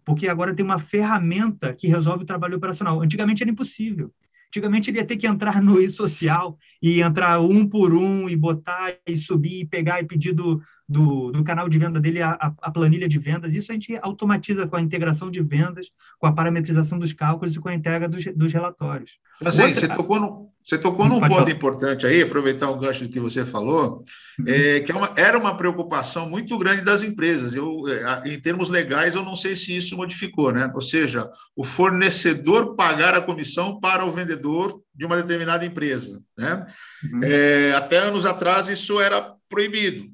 porque 0.06 0.28
agora 0.28 0.54
tem 0.54 0.66
uma 0.66 0.80
ferramenta 0.80 1.74
que 1.74 1.88
resolve 1.88 2.24
o 2.24 2.28
trabalho 2.28 2.58
operacional. 2.58 3.02
Antigamente 3.02 3.44
era 3.44 3.52
impossível. 3.52 4.14
Antigamente 4.48 4.92
ele 4.92 5.00
ia 5.00 5.06
ter 5.06 5.18
que 5.18 5.26
entrar 5.26 5.62
no 5.64 5.80
e-social 5.82 6.58
e 6.80 7.02
entrar 7.02 7.40
um 7.40 7.68
por 7.68 7.94
um 7.94 8.30
e 8.30 8.36
botar 8.36 8.96
e 9.08 9.16
subir 9.16 9.62
e 9.62 9.66
pegar 9.66 10.00
e 10.00 10.06
pedir 10.06 10.34
do, 10.34 10.62
do, 10.88 11.32
do 11.32 11.44
canal 11.44 11.68
de 11.68 11.80
venda 11.80 12.00
dele 12.00 12.22
a, 12.22 12.54
a, 12.62 12.72
planilha 12.72 13.08
de 13.08 13.18
vendas. 13.18 13.56
Isso 13.56 13.72
a 13.72 13.74
gente 13.74 13.98
automatiza 14.02 14.68
com 14.68 14.76
a 14.76 14.82
integração 14.82 15.32
de 15.32 15.42
vendas, 15.42 15.90
com 16.20 16.28
a 16.28 16.32
parametrização 16.32 17.00
dos 17.00 17.14
cálculos 17.14 17.56
e 17.56 17.60
com 17.60 17.70
a 17.70 17.74
entrega 17.74 18.08
dos, 18.08 18.24
dos 18.36 18.54
relatórios. 18.54 19.14
Mas 19.42 19.60
aí, 19.60 19.74
você 19.74 19.88
tocou, 19.88 20.20
no, 20.20 20.53
você 20.64 20.78
tocou 20.78 21.08
num 21.08 21.20
ponto 21.20 21.34
falar. 21.34 21.52
importante 21.52 22.08
aí, 22.08 22.22
aproveitar 22.22 22.70
o 22.70 22.78
gancho 22.78 23.10
que 23.10 23.20
você 23.20 23.44
falou, 23.44 24.04
uhum. 24.40 24.46
é, 24.48 24.80
que 24.80 24.92
é 24.92 24.96
uma, 24.96 25.14
era 25.18 25.38
uma 25.38 25.58
preocupação 25.58 26.30
muito 26.30 26.58
grande 26.58 26.84
das 26.84 27.04
empresas. 27.04 27.54
Eu, 27.54 27.82
é, 27.88 28.30
em 28.30 28.40
termos 28.40 28.70
legais, 28.70 29.16
eu 29.16 29.24
não 29.24 29.36
sei 29.36 29.56
se 29.56 29.76
isso 29.76 29.98
modificou, 29.98 30.54
né? 30.54 30.72
Ou 30.74 30.82
seja, 30.82 31.30
o 31.56 31.64
fornecedor 31.64 32.76
pagar 32.76 33.14
a 33.14 33.22
comissão 33.22 33.80
para 33.80 34.06
o 34.06 34.12
vendedor 34.12 34.82
de 34.96 35.06
uma 35.06 35.18
determinada 35.18 35.66
empresa, 35.66 36.22
né? 36.38 36.66
Uhum. 37.04 37.20
É, 37.24 37.74
até 37.74 37.98
anos 37.98 38.26
atrás 38.26 38.70
isso 38.70 39.02
era 39.02 39.34
proibido. 39.50 40.06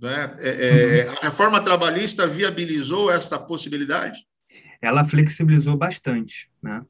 Né? 0.00 0.36
É, 0.38 0.48
é, 0.48 1.06
uhum. 1.06 1.14
A 1.20 1.26
reforma 1.26 1.60
trabalhista 1.60 2.26
viabilizou 2.26 3.12
esta 3.12 3.38
possibilidade? 3.38 4.24
Ela 4.80 5.04
flexibilizou 5.04 5.76
bastante. 5.76 6.48
Né? 6.62 6.80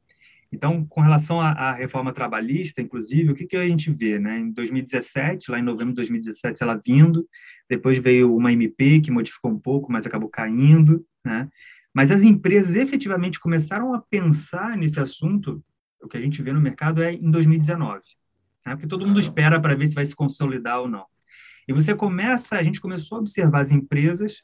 Então, 0.51 0.85
com 0.85 0.99
relação 0.99 1.39
à, 1.39 1.51
à, 1.51 1.71
reforma 1.73 2.11
trabalhista, 2.11 2.81
inclusive, 2.81 3.31
o 3.31 3.35
que, 3.35 3.45
que 3.45 3.55
a 3.55 3.67
gente 3.67 3.89
vê? 3.89 4.19
Né? 4.19 4.39
Em 4.39 4.51
2017, 4.51 5.49
lá 5.49 5.59
em 5.59 5.63
novembro 5.63 5.93
de 5.93 5.95
2017, 5.95 6.61
ela 6.61 6.79
vindo, 6.83 7.25
depois 7.69 7.97
veio 7.97 8.35
uma 8.35 8.51
MP 8.51 8.99
que 8.99 9.11
modificou 9.11 9.51
um 9.51 9.59
pouco, 9.59 9.91
mas 9.91 10.05
acabou 10.05 10.27
caindo. 10.27 11.05
Né? 11.23 11.47
Mas 11.93 12.11
as 12.11 12.23
empresas 12.23 12.75
efetivamente 12.75 13.39
começaram 13.39 13.93
a 13.93 14.01
pensar 14.01 14.75
nesse 14.77 14.99
assunto, 14.99 15.63
o 16.01 16.07
que 16.07 16.17
a 16.17 16.21
gente 16.21 16.41
vê 16.41 16.51
no 16.51 16.59
mercado 16.59 17.01
é 17.01 17.13
em 17.13 17.31
2019. 17.31 18.01
Né? 18.65 18.75
Porque 18.75 18.87
todo 18.87 19.07
mundo 19.07 19.21
espera 19.21 19.59
para 19.59 19.75
ver 19.75 19.87
se 19.87 19.95
vai 19.95 20.05
se 20.05 20.15
consolidar 20.15 20.81
ou 20.81 20.89
não. 20.89 21.05
E 21.65 21.71
você 21.71 21.95
começa, 21.95 22.57
a 22.57 22.63
gente 22.63 22.81
começou 22.81 23.17
a 23.17 23.21
observar 23.21 23.61
as 23.61 23.71
empresas 23.71 24.43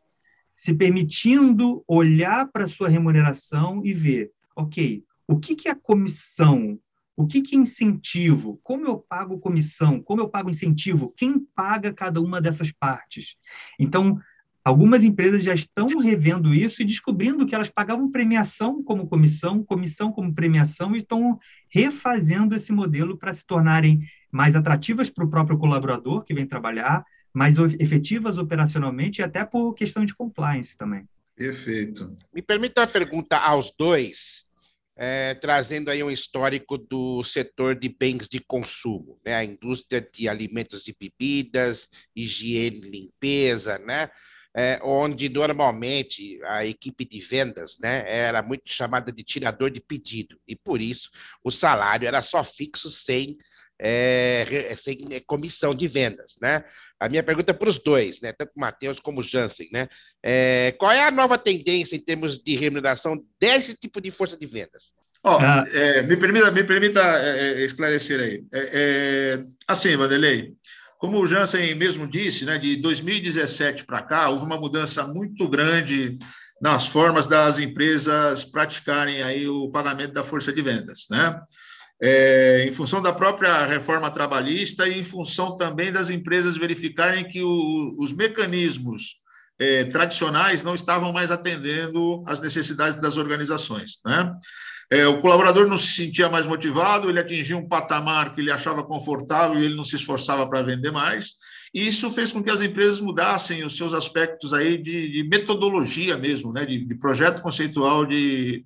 se 0.56 0.74
permitindo 0.74 1.84
olhar 1.88 2.48
para 2.48 2.64
a 2.64 2.68
sua 2.68 2.88
remuneração 2.88 3.82
e 3.84 3.94
ver, 3.94 4.32
ok, 4.56 5.04
o 5.28 5.38
que, 5.38 5.56
que 5.56 5.68
é 5.68 5.76
comissão? 5.76 6.80
O 7.16 7.28
que, 7.28 7.42
que 7.42 7.56
é 7.56 7.60
incentivo? 7.60 8.60
Como 8.64 8.86
eu 8.86 8.98
pago 8.98 9.40
comissão? 9.40 10.02
Como 10.02 10.22
eu 10.22 10.30
pago 10.30 10.50
incentivo? 10.50 11.14
Quem 11.18 11.40
paga 11.56 11.92
cada 11.92 12.22
uma 12.22 12.40
dessas 12.40 12.72
partes? 12.72 13.36
Então, 13.80 14.20
algumas 14.64 15.04
empresas 15.04 15.44
já 15.44 15.54
estão 15.54 15.88
revendo 15.98 16.54
isso 16.54 16.82
e 16.82 16.86
descobrindo 16.86 17.46
que 17.46 17.56
elas 17.56 17.70
pagavam 17.70 18.12
premiação 18.12 18.84
como 18.84 19.08
comissão, 19.08 19.64
comissão 19.64 20.12
como 20.12 20.34
premiação, 20.34 20.96
e 20.96 21.00
estão 21.00 21.40
refazendo 21.70 22.56
esse 22.56 22.72
modelo 22.72 23.18
para 23.18 23.34
se 23.34 23.46
tornarem 23.46 24.02
mais 24.32 24.56
atrativas 24.56 25.10
para 25.10 25.26
o 25.26 25.30
próprio 25.30 25.58
colaborador 25.58 26.24
que 26.24 26.34
vem 26.34 26.46
trabalhar, 26.46 27.04
mais 27.34 27.58
efetivas 27.80 28.38
operacionalmente 28.38 29.22
e 29.22 29.24
até 29.24 29.44
por 29.44 29.74
questão 29.74 30.06
de 30.06 30.16
compliance 30.16 30.78
também. 30.78 31.08
Perfeito. 31.36 32.18
Me 32.34 32.42
permita 32.42 32.82
uma 32.82 32.88
pergunta 32.88 33.38
aos 33.38 33.72
dois, 33.78 34.47
é, 34.98 35.36
trazendo 35.36 35.92
aí 35.92 36.04
um 36.04 36.10
histórico 36.10 36.76
do 36.76 37.24
setor 37.24 37.76
de 37.76 37.88
bens 37.88 38.28
de 38.28 38.40
consumo, 38.40 39.20
né? 39.24 39.36
a 39.36 39.44
indústria 39.44 40.02
de 40.02 40.28
alimentos 40.28 40.88
e 40.88 40.96
bebidas, 41.00 41.88
higiene 42.16 42.80
e 42.80 42.90
limpeza, 42.90 43.78
né? 43.78 44.10
É, 44.56 44.80
onde 44.82 45.30
normalmente 45.30 46.40
a 46.46 46.66
equipe 46.66 47.06
de 47.06 47.20
vendas 47.20 47.78
né, 47.80 48.04
era 48.08 48.42
muito 48.42 48.64
chamada 48.74 49.12
de 49.12 49.24
tirador 49.24 49.70
de 49.70 49.80
pedido, 49.80 50.40
e 50.48 50.56
por 50.56 50.82
isso 50.82 51.12
o 51.44 51.52
salário 51.52 52.08
era 52.08 52.24
só 52.24 52.44
fixo 52.44 52.90
sem 52.90 53.38
é, 53.80 54.76
sem 54.80 54.98
é, 55.12 55.20
comissão 55.20 55.76
de 55.76 55.88
vendas, 55.88 56.36
né? 56.42 56.64
A 57.00 57.08
minha 57.08 57.24
pergunta 57.24 57.52
é 57.52 57.54
para 57.54 57.70
os 57.70 57.78
dois, 57.78 58.20
né? 58.22 58.34
Tanto 58.34 58.52
o 58.56 58.60
Matheus 58.60 59.00
como 59.00 59.22
o 59.22 59.24
Jansen, 59.24 59.70
né? 59.72 59.88
É, 60.24 60.74
qual 60.80 60.92
é 60.92 61.04
a 61.04 61.12
nova 61.12 61.38
tendência 61.38 61.96
em 61.96 62.00
termos 62.00 62.42
de 62.42 62.56
remuneração 62.56 63.24
desse 63.40 63.76
tipo 63.76 64.02
de 64.02 64.12
força 64.12 64.36
de 64.36 64.46
vendas? 64.46 64.94
Oh, 65.24 65.38
ah. 65.40 65.64
é, 65.72 66.04
me 66.04 66.16
permita, 66.16 66.52
me 66.52 66.64
permita 66.64 67.02
é, 67.02 67.62
é, 67.62 67.66
esclarecer 67.66 68.20
aí. 68.20 68.44
assim, 69.68 69.96
Vanderlei, 69.96 70.54
como 70.98 71.20
o 71.20 71.28
Jansen 71.28 71.76
mesmo 71.76 72.10
disse, 72.10 72.46
né, 72.46 72.58
de 72.58 72.78
2017 72.78 73.86
para 73.86 74.02
cá, 74.02 74.30
houve 74.30 74.46
uma 74.46 74.60
mudança 74.60 75.06
muito 75.06 75.48
grande 75.48 76.18
nas 76.60 76.88
formas 76.88 77.28
das 77.28 77.60
empresas 77.60 78.44
praticarem 78.44 79.22
aí 79.22 79.48
o 79.48 79.70
pagamento 79.70 80.14
da 80.14 80.24
força 80.24 80.52
de 80.52 80.62
vendas, 80.62 81.06
né? 81.12 81.40
É, 82.02 82.66
em 82.68 82.74
função 82.74 83.02
da 83.02 83.12
própria 83.12 83.66
reforma 83.66 84.12
trabalhista 84.12 84.88
e 84.88 85.00
em 85.00 85.04
função 85.04 85.58
também 85.58 85.92
das 85.92 86.10
empresas 86.10 86.58
verificarem 86.58 87.28
que 87.28 87.42
o, 87.42 87.96
os 88.00 88.14
mecanismos 88.14 89.18
é, 89.60 89.86
tradicionais 89.86 90.62
não 90.62 90.76
estavam 90.76 91.12
mais 91.12 91.32
atendendo 91.32 92.24
às 92.28 92.40
necessidades 92.40 93.00
das 93.02 93.18
organizações. 93.18 94.00
Né? 94.06 94.32
É, 94.92 95.08
o 95.08 95.20
colaborador 95.20 95.68
não 95.68 95.78
se 95.78 95.88
sentia 95.88 96.30
mais 96.30 96.46
motivado, 96.46 97.10
ele 97.10 97.20
atingia 97.20 97.58
um 97.58 97.68
patamar 97.68 98.34
que 98.34 98.42
ele 98.42 98.52
achava 98.52 98.84
confortável 98.84 99.60
e 99.60 99.66
ele 99.66 99.76
não 99.76 99.84
se 99.84 99.96
esforçava 99.96 100.48
para 100.48 100.62
vender 100.62 100.92
mais. 100.92 101.32
E 101.74 101.86
isso 101.86 102.12
fez 102.12 102.32
com 102.32 102.42
que 102.42 102.52
as 102.52 102.62
empresas 102.62 103.00
mudassem 103.00 103.66
os 103.66 103.76
seus 103.76 103.94
aspectos 103.94 104.54
aí 104.54 104.78
de, 104.78 105.12
de 105.12 105.28
metodologia 105.28 106.16
mesmo, 106.16 106.54
né? 106.54 106.64
de, 106.64 106.86
de 106.86 106.96
projeto 106.96 107.42
conceitual 107.42 108.06
de, 108.06 108.64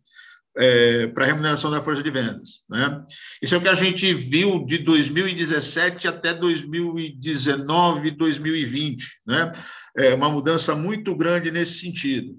é, 0.57 1.07
para 1.07 1.25
remuneração 1.25 1.71
da 1.71 1.81
força 1.81 2.03
de 2.03 2.11
vendas. 2.11 2.61
Né? 2.69 3.03
Isso 3.41 3.55
é 3.55 3.57
o 3.57 3.61
que 3.61 3.69
a 3.69 3.75
gente 3.75 4.13
viu 4.13 4.65
de 4.65 4.79
2017 4.79 6.07
até 6.07 6.33
2019, 6.33 8.11
2020. 8.11 9.03
Né? 9.25 9.51
É 9.97 10.13
uma 10.13 10.29
mudança 10.29 10.75
muito 10.75 11.15
grande 11.15 11.51
nesse 11.51 11.79
sentido. 11.79 12.35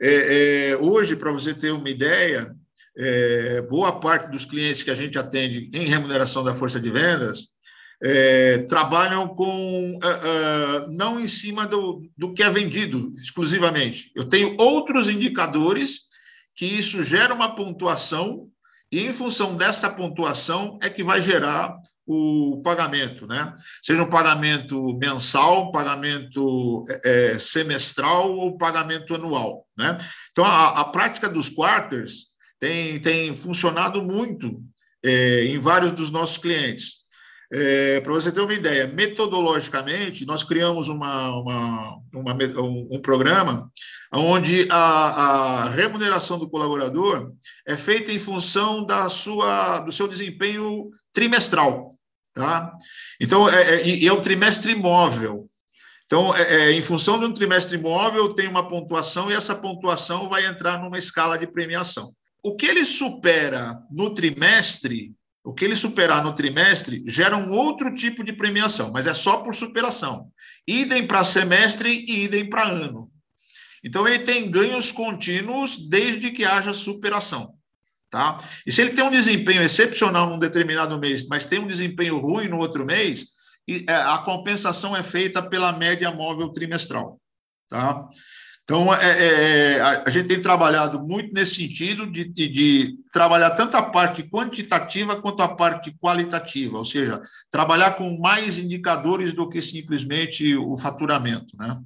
É, 0.00 0.70
é, 0.70 0.76
hoje, 0.76 1.16
para 1.16 1.32
você 1.32 1.54
ter 1.54 1.70
uma 1.70 1.88
ideia, 1.88 2.54
é, 2.96 3.62
boa 3.62 4.00
parte 4.00 4.30
dos 4.30 4.44
clientes 4.44 4.82
que 4.82 4.90
a 4.90 4.94
gente 4.94 5.18
atende 5.18 5.70
em 5.72 5.86
remuneração 5.86 6.42
da 6.42 6.54
força 6.54 6.80
de 6.80 6.90
vendas 6.90 7.54
é, 8.02 8.58
trabalham 8.68 9.28
com 9.28 9.94
uh, 9.96 10.92
não 10.92 11.18
em 11.18 11.26
cima 11.26 11.66
do, 11.66 12.02
do 12.16 12.34
que 12.34 12.42
é 12.42 12.50
vendido 12.50 13.12
exclusivamente. 13.18 14.10
Eu 14.14 14.24
tenho 14.24 14.54
outros 14.58 15.08
indicadores 15.08 16.00
que 16.56 16.66
isso 16.66 17.02
gera 17.02 17.34
uma 17.34 17.54
pontuação 17.54 18.48
e 18.90 19.06
em 19.06 19.12
função 19.12 19.56
dessa 19.56 19.90
pontuação 19.90 20.78
é 20.82 20.88
que 20.88 21.02
vai 21.02 21.20
gerar 21.20 21.76
o 22.06 22.60
pagamento, 22.62 23.26
né? 23.26 23.54
Seja 23.82 24.02
um 24.02 24.10
pagamento 24.10 24.96
mensal, 24.98 25.68
um 25.68 25.72
pagamento 25.72 26.84
é, 27.02 27.38
semestral 27.38 28.30
ou 28.32 28.58
pagamento 28.58 29.14
anual, 29.14 29.66
né? 29.76 29.96
Então 30.30 30.44
a, 30.44 30.80
a 30.80 30.84
prática 30.84 31.28
dos 31.28 31.48
quarters 31.48 32.34
tem, 32.60 33.00
tem 33.00 33.34
funcionado 33.34 34.02
muito 34.02 34.62
é, 35.04 35.44
em 35.46 35.58
vários 35.58 35.92
dos 35.92 36.10
nossos 36.10 36.38
clientes. 36.38 37.04
É, 37.52 38.00
Para 38.00 38.12
você 38.12 38.32
ter 38.32 38.40
uma 38.40 38.54
ideia, 38.54 38.86
metodologicamente, 38.86 40.26
nós 40.26 40.42
criamos 40.42 40.88
uma, 40.88 41.30
uma, 41.36 41.98
uma 42.14 42.34
um, 42.34 42.88
um, 42.90 43.00
programa 43.00 43.70
onde 44.14 44.66
a, 44.70 44.76
a, 44.76 45.68
remuneração 45.68 46.38
do 46.38 46.48
colaborador 46.48 47.32
é 47.66 47.76
feita 47.76 48.12
em 48.12 48.18
função 48.18 48.84
da 48.84 49.08
sua, 49.08 49.80
do 49.80 49.90
seu 49.90 50.06
desempenho 50.06 50.90
trimestral. 51.12 51.90
Tá? 52.32 52.72
Então, 53.20 53.48
é, 53.48 53.82
é, 53.82 54.04
é 54.04 54.12
um 54.12 54.20
trimestre 54.20 54.74
móvel. 54.74 55.48
Então, 56.06 56.34
é, 56.36 56.42
é, 56.42 56.72
em 56.72 56.82
função 56.82 57.18
de 57.18 57.24
um 57.24 57.32
trimestre 57.32 57.78
móvel, 57.78 58.34
tem 58.34 58.48
uma 58.48 58.68
pontuação 58.68 59.30
e 59.30 59.34
essa 59.34 59.54
pontuação 59.54 60.28
vai 60.28 60.46
entrar 60.46 60.82
numa 60.82 60.98
escala 60.98 61.38
de 61.38 61.46
premiação. 61.46 62.12
O 62.42 62.56
que 62.56 62.66
ele 62.66 62.84
supera 62.84 63.78
no 63.90 64.14
trimestre, 64.14 65.12
o 65.42 65.54
que 65.54 65.64
ele 65.64 65.74
superar 65.74 66.22
no 66.22 66.34
trimestre, 66.34 67.02
gera 67.06 67.36
um 67.36 67.52
outro 67.52 67.94
tipo 67.94 68.22
de 68.22 68.32
premiação, 68.32 68.92
mas 68.92 69.06
é 69.06 69.14
só 69.14 69.38
por 69.38 69.54
superação. 69.54 70.28
Idem 70.68 71.06
para 71.06 71.24
semestre 71.24 72.04
e 72.06 72.24
idem 72.24 72.48
para 72.48 72.68
ano. 72.68 73.10
Então, 73.84 74.08
ele 74.08 74.20
tem 74.20 74.50
ganhos 74.50 74.90
contínuos 74.90 75.88
desde 75.88 76.30
que 76.30 76.44
haja 76.44 76.72
superação. 76.72 77.54
Tá? 78.10 78.38
E 78.64 78.72
se 78.72 78.80
ele 78.80 78.90
tem 78.90 79.04
um 79.04 79.10
desempenho 79.10 79.62
excepcional 79.62 80.30
num 80.30 80.38
determinado 80.38 80.98
mês, 80.98 81.26
mas 81.26 81.44
tem 81.44 81.58
um 81.58 81.66
desempenho 81.66 82.18
ruim 82.18 82.48
no 82.48 82.58
outro 82.58 82.86
mês, 82.86 83.26
é, 83.68 83.92
a 83.92 84.18
compensação 84.18 84.96
é 84.96 85.02
feita 85.02 85.42
pela 85.42 85.72
média 85.72 86.10
móvel 86.12 86.50
trimestral. 86.50 87.20
Tá? 87.68 88.08
Então, 88.62 88.94
é, 88.94 89.10
é, 89.10 89.72
é 89.72 89.80
a, 89.80 90.10
gente 90.10 90.28
tem 90.28 90.40
trabalhado 90.40 91.02
muito 91.02 91.34
nesse 91.34 91.56
sentido 91.56 92.10
de, 92.10 92.24
de, 92.24 92.48
de, 92.48 92.96
trabalhar 93.12 93.50
tanto 93.50 93.76
a 93.76 93.82
parte 93.82 94.22
quantitativa 94.22 95.20
quanto 95.20 95.42
a 95.42 95.48
parte 95.48 95.94
qualitativa, 95.98 96.78
ou 96.78 96.84
seja, 96.84 97.20
trabalhar 97.50 97.92
com 97.92 98.18
mais 98.18 98.58
indicadores 98.58 99.32
do 99.32 99.48
que 99.48 99.60
simplesmente 99.60 100.56
o 100.56 100.76
faturamento, 100.76 101.54
né? 101.58 101.78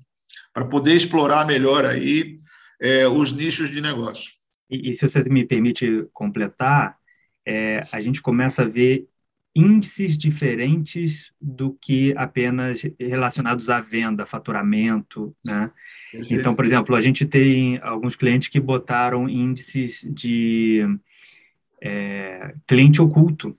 Para 0.58 0.66
poder 0.66 0.94
explorar 0.94 1.46
melhor 1.46 1.84
aí 1.84 2.36
é, 2.80 3.06
os 3.06 3.30
nichos 3.32 3.70
de 3.70 3.80
negócio. 3.80 4.32
E, 4.68 4.90
e, 4.90 4.96
se 4.96 5.08
você 5.08 5.22
me 5.30 5.44
permite 5.44 6.04
completar, 6.12 6.96
é, 7.46 7.84
a 7.92 8.00
gente 8.00 8.20
começa 8.20 8.62
a 8.62 8.68
ver 8.68 9.06
índices 9.54 10.18
diferentes 10.18 11.32
do 11.40 11.78
que 11.80 12.12
apenas 12.16 12.82
relacionados 12.98 13.70
à 13.70 13.80
venda, 13.80 14.26
faturamento, 14.26 15.32
né? 15.46 15.70
Então, 16.28 16.54
por 16.54 16.64
exemplo, 16.64 16.96
a 16.96 17.00
gente 17.00 17.24
tem 17.24 17.78
alguns 17.78 18.16
clientes 18.16 18.48
que 18.48 18.58
botaram 18.58 19.28
índices 19.28 20.04
de 20.10 20.84
é, 21.80 22.52
cliente 22.66 23.00
oculto. 23.00 23.56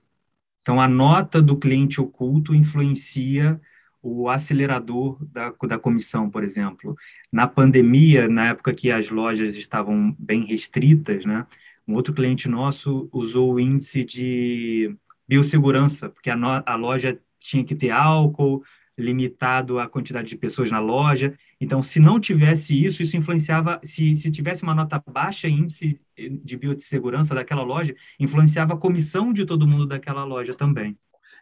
Então, 0.60 0.78
a 0.78 0.86
nota 0.86 1.40
do 1.40 1.56
cliente 1.56 1.98
oculto 1.98 2.54
influencia 2.54 3.58
o 4.02 4.28
acelerador 4.28 5.18
da, 5.26 5.52
da 5.68 5.78
comissão, 5.78 6.30
por 6.30 6.42
exemplo. 6.42 6.96
Na 7.30 7.46
pandemia, 7.46 8.28
na 8.28 8.48
época 8.48 8.74
que 8.74 8.90
as 8.90 9.10
lojas 9.10 9.54
estavam 9.56 10.14
bem 10.18 10.44
restritas, 10.44 11.24
né? 11.24 11.46
Um 11.86 11.94
outro 11.94 12.14
cliente 12.14 12.48
nosso 12.48 13.08
usou 13.12 13.54
o 13.54 13.60
índice 13.60 14.04
de 14.04 14.94
biossegurança, 15.28 16.08
porque 16.08 16.30
a, 16.30 16.36
no, 16.36 16.62
a 16.64 16.74
loja 16.76 17.18
tinha 17.38 17.64
que 17.64 17.74
ter 17.74 17.90
álcool, 17.90 18.62
limitado 18.96 19.78
a 19.78 19.88
quantidade 19.88 20.28
de 20.28 20.36
pessoas 20.36 20.70
na 20.70 20.78
loja. 20.78 21.34
Então, 21.60 21.82
se 21.82 21.98
não 21.98 22.20
tivesse 22.20 22.80
isso, 22.84 23.02
isso 23.02 23.16
influenciava, 23.16 23.80
se, 23.82 24.14
se 24.16 24.30
tivesse 24.30 24.62
uma 24.62 24.74
nota 24.74 25.02
baixa 25.10 25.48
índice 25.48 26.00
de 26.16 26.56
biossegurança 26.56 27.34
daquela 27.34 27.62
loja, 27.62 27.94
influenciava 28.18 28.74
a 28.74 28.76
comissão 28.76 29.32
de 29.32 29.44
todo 29.44 29.66
mundo 29.66 29.86
daquela 29.86 30.24
loja 30.24 30.54
também. 30.54 30.96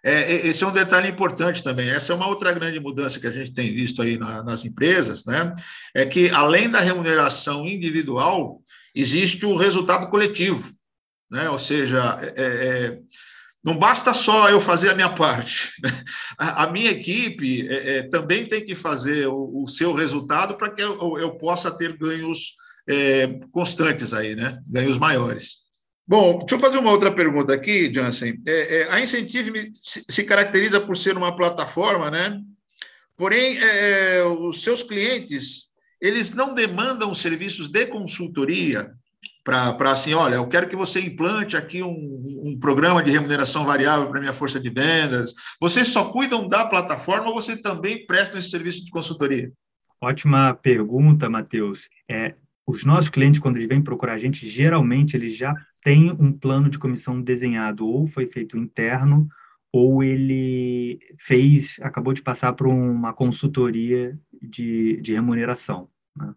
É, 0.04 0.46
esse 0.46 0.62
é 0.62 0.66
um 0.66 0.72
detalhe 0.72 1.08
importante 1.08 1.62
também. 1.62 1.88
Essa 1.88 2.12
é 2.12 2.16
uma 2.16 2.28
outra 2.28 2.52
grande 2.52 2.78
mudança 2.80 3.18
que 3.18 3.26
a 3.26 3.32
gente 3.32 3.52
tem 3.52 3.72
visto 3.72 4.00
aí 4.02 4.16
na, 4.18 4.42
nas 4.42 4.64
empresas, 4.64 5.24
né? 5.24 5.54
É 5.94 6.06
que 6.06 6.30
além 6.30 6.70
da 6.70 6.80
remuneração 6.80 7.66
individual, 7.66 8.62
existe 8.94 9.44
o 9.44 9.56
resultado 9.56 10.08
coletivo, 10.08 10.70
né? 11.30 11.50
Ou 11.50 11.58
seja, 11.58 12.18
é, 12.36 12.42
é 12.42 12.98
não 13.64 13.76
basta 13.76 14.14
só 14.14 14.48
eu 14.48 14.60
fazer 14.60 14.90
a 14.90 14.94
minha 14.94 15.10
parte. 15.10 15.72
A, 16.38 16.68
minha 16.68 16.90
equipe 16.90 17.68
é, 17.68 17.98
é, 17.98 18.02
também 18.04 18.46
tem 18.46 18.64
que 18.64 18.74
fazer 18.74 19.26
o, 19.26 19.64
o 19.64 19.66
seu 19.66 19.92
resultado 19.92 20.56
para 20.56 20.70
que 20.70 20.80
eu, 20.80 21.18
eu, 21.18 21.36
possa 21.36 21.70
ter 21.70 21.96
ganhos 21.96 22.54
é, 22.88 23.26
constantes 23.50 24.14
aí, 24.14 24.36
né? 24.36 24.58
Ganhos 24.70 24.96
maiores. 24.96 25.67
Bom, 26.08 26.38
deixa 26.38 26.54
eu 26.54 26.58
fazer 26.58 26.78
uma 26.78 26.90
outra 26.90 27.12
pergunta 27.12 27.52
aqui, 27.52 27.92
Jansen. 27.92 28.40
É, 28.46 28.78
é, 28.78 28.90
a 28.90 28.98
Incentive 28.98 29.70
se, 29.74 30.02
se, 30.08 30.24
caracteriza 30.24 30.80
por 30.80 30.96
ser 30.96 31.14
uma 31.18 31.36
plataforma, 31.36 32.10
né? 32.10 32.40
Porém, 33.14 33.58
é, 33.58 34.22
os 34.24 34.62
seus 34.62 34.82
clientes, 34.82 35.64
eles 36.00 36.30
não 36.30 36.54
demandam 36.54 37.14
serviços 37.14 37.68
de 37.68 37.84
consultoria 37.84 38.90
para 39.44 39.92
assim, 39.92 40.14
olha, 40.14 40.36
eu 40.36 40.48
quero 40.48 40.68
que 40.68 40.76
você 40.76 41.00
implante 41.00 41.56
aqui 41.56 41.82
um, 41.82 41.90
um 41.90 42.58
programa 42.58 43.02
de 43.02 43.10
remuneração 43.10 43.66
variável 43.66 44.08
para 44.08 44.20
minha 44.20 44.32
força 44.32 44.58
de 44.58 44.70
vendas. 44.70 45.34
Vocês 45.60 45.88
só 45.88 46.10
cuidam 46.10 46.48
da 46.48 46.64
plataforma 46.66 47.28
ou 47.28 47.34
você 47.34 47.54
também 47.54 48.06
presta 48.06 48.38
esse 48.38 48.48
serviço 48.48 48.82
de 48.82 48.90
consultoria? 48.90 49.52
Ótima 50.00 50.54
pergunta, 50.54 51.28
Matheus. 51.28 51.88
É, 52.08 52.34
os 52.66 52.84
nossos 52.84 53.10
clientes, 53.10 53.40
quando 53.40 53.56
eles 53.56 53.68
vêm 53.68 53.82
procurar 53.82 54.14
a 54.14 54.18
gente, 54.18 54.46
geralmente 54.46 55.16
eles 55.16 55.36
já 55.36 55.54
têm 55.82 56.10
um 56.12 56.32
plano 56.32 56.68
de 56.68 56.78
comissão 56.78 57.20
desenhado, 57.20 57.86
ou 57.86 58.06
foi 58.06 58.26
feito 58.26 58.56
interno, 58.56 59.28
ou 59.72 60.02
ele 60.02 60.98
fez, 61.18 61.78
acabou 61.82 62.12
de 62.12 62.22
passar 62.22 62.52
por 62.54 62.66
uma 62.66 63.12
consultoria 63.12 64.18
de, 64.40 65.00
de 65.00 65.12
remuneração. 65.12 65.88
Né? 66.16 66.34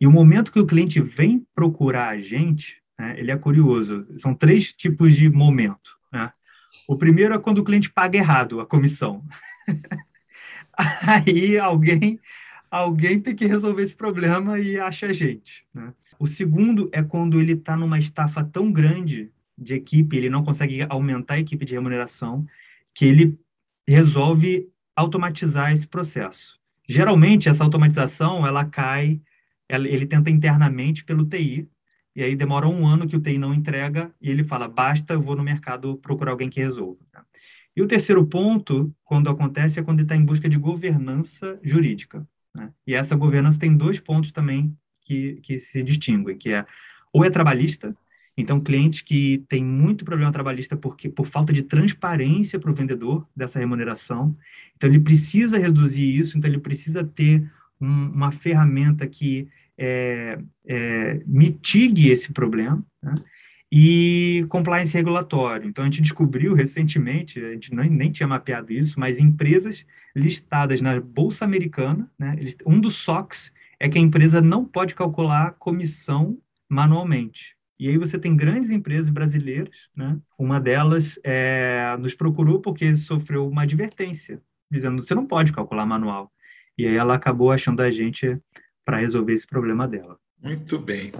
E 0.00 0.06
o 0.06 0.12
momento 0.12 0.52
que 0.52 0.60
o 0.60 0.66
cliente 0.66 1.00
vem 1.00 1.46
procurar 1.54 2.10
a 2.10 2.20
gente, 2.20 2.80
né, 2.98 3.18
ele 3.18 3.30
é 3.30 3.36
curioso. 3.36 4.06
São 4.16 4.34
três 4.34 4.72
tipos 4.72 5.16
de 5.16 5.28
momento. 5.28 5.98
Né? 6.12 6.30
O 6.86 6.96
primeiro 6.96 7.34
é 7.34 7.38
quando 7.38 7.58
o 7.58 7.64
cliente 7.64 7.90
paga 7.90 8.18
errado 8.18 8.60
a 8.60 8.66
comissão. 8.66 9.24
Aí 10.76 11.58
alguém, 11.58 12.20
alguém 12.70 13.18
tem 13.18 13.34
que 13.34 13.46
resolver 13.46 13.82
esse 13.82 13.96
problema 13.96 14.58
e 14.60 14.78
acha 14.78 15.06
a 15.06 15.12
gente. 15.12 15.64
Né? 15.74 15.92
O 16.18 16.26
segundo 16.26 16.88
é 16.92 17.02
quando 17.02 17.40
ele 17.40 17.52
está 17.52 17.76
numa 17.76 17.98
estafa 17.98 18.42
tão 18.42 18.72
grande 18.72 19.30
de 19.56 19.74
equipe, 19.74 20.16
ele 20.16 20.30
não 20.30 20.44
consegue 20.44 20.84
aumentar 20.88 21.34
a 21.34 21.40
equipe 21.40 21.64
de 21.64 21.74
remuneração, 21.74 22.46
que 22.94 23.04
ele 23.04 23.38
resolve 23.86 24.68
automatizar 24.94 25.72
esse 25.72 25.86
processo. 25.86 26.58
Geralmente, 26.88 27.48
essa 27.48 27.64
automatização 27.64 28.46
ela 28.46 28.64
cai 28.64 29.20
ele 29.68 30.06
tenta 30.06 30.30
internamente 30.30 31.04
pelo 31.04 31.26
TI, 31.26 31.68
e 32.16 32.22
aí 32.22 32.34
demora 32.34 32.66
um 32.66 32.86
ano 32.86 33.06
que 33.06 33.16
o 33.16 33.20
TI 33.20 33.38
não 33.38 33.52
entrega, 33.52 34.12
e 34.20 34.30
ele 34.30 34.42
fala, 34.42 34.66
basta, 34.66 35.12
eu 35.12 35.20
vou 35.20 35.36
no 35.36 35.44
mercado 35.44 35.98
procurar 35.98 36.32
alguém 36.32 36.48
que 36.48 36.58
resolva. 36.58 37.04
Tá? 37.12 37.24
E 37.76 37.82
o 37.82 37.86
terceiro 37.86 38.26
ponto, 38.26 38.92
quando 39.04 39.28
acontece, 39.28 39.78
é 39.78 39.82
quando 39.82 39.98
ele 39.98 40.06
está 40.06 40.16
em 40.16 40.24
busca 40.24 40.48
de 40.48 40.58
governança 40.58 41.60
jurídica. 41.62 42.26
Né? 42.54 42.72
E 42.86 42.94
essa 42.94 43.14
governança 43.14 43.58
tem 43.58 43.76
dois 43.76 44.00
pontos 44.00 44.32
também 44.32 44.74
que, 45.08 45.40
que 45.42 45.58
se 45.58 45.82
distinguem, 45.82 46.36
que 46.36 46.50
é 46.50 46.66
ou 47.12 47.24
é 47.24 47.30
trabalhista, 47.30 47.96
então 48.36 48.60
clientes 48.60 49.00
que 49.00 49.44
têm 49.48 49.64
muito 49.64 50.04
problema 50.04 50.30
trabalhista 50.30 50.76
porque 50.76 51.08
por 51.08 51.26
falta 51.26 51.52
de 51.52 51.62
transparência 51.62 52.58
para 52.60 52.70
o 52.70 52.74
vendedor 52.74 53.26
dessa 53.34 53.58
remuneração, 53.58 54.36
então 54.76 54.88
ele 54.88 55.00
precisa 55.00 55.58
reduzir 55.58 56.16
isso, 56.16 56.36
então 56.36 56.48
ele 56.48 56.60
precisa 56.60 57.02
ter 57.02 57.50
um, 57.80 58.10
uma 58.10 58.30
ferramenta 58.30 59.06
que 59.06 59.48
é, 59.76 60.38
é, 60.66 61.22
mitigue 61.26 62.10
esse 62.10 62.32
problema, 62.32 62.84
né? 63.02 63.14
e 63.70 64.46
compliance 64.48 64.94
regulatório. 64.94 65.68
Então, 65.68 65.84
a 65.84 65.86
gente 65.86 66.00
descobriu 66.00 66.54
recentemente, 66.54 67.38
a 67.38 67.52
gente 67.52 67.74
nem, 67.74 67.90
nem 67.90 68.10
tinha 68.10 68.26
mapeado 68.26 68.72
isso, 68.72 68.98
mas 68.98 69.20
empresas 69.20 69.84
listadas 70.16 70.80
na 70.80 70.98
Bolsa 71.00 71.44
Americana, 71.44 72.10
né, 72.18 72.36
um 72.66 72.80
dos 72.80 72.96
SOX 72.96 73.52
é 73.80 73.88
que 73.88 73.98
a 73.98 74.00
empresa 74.00 74.40
não 74.40 74.64
pode 74.64 74.94
calcular 74.94 75.52
comissão 75.58 76.38
manualmente. 76.68 77.56
E 77.78 77.88
aí 77.88 77.96
você 77.96 78.18
tem 78.18 78.36
grandes 78.36 78.70
empresas 78.70 79.08
brasileiras, 79.08 79.76
né? 79.94 80.18
Uma 80.36 80.60
delas 80.60 81.18
é, 81.22 81.96
nos 81.98 82.12
procurou 82.12 82.60
porque 82.60 82.94
sofreu 82.96 83.48
uma 83.48 83.62
advertência, 83.62 84.42
dizendo 84.70 85.02
você 85.02 85.14
não 85.14 85.26
pode 85.26 85.52
calcular 85.52 85.86
manual. 85.86 86.32
E 86.76 86.86
aí 86.86 86.96
ela 86.96 87.14
acabou 87.14 87.52
achando 87.52 87.80
a 87.80 87.90
gente 87.90 88.36
para 88.84 88.98
resolver 88.98 89.32
esse 89.32 89.46
problema 89.46 89.86
dela. 89.86 90.18
Muito 90.42 90.78
bem. 90.78 91.12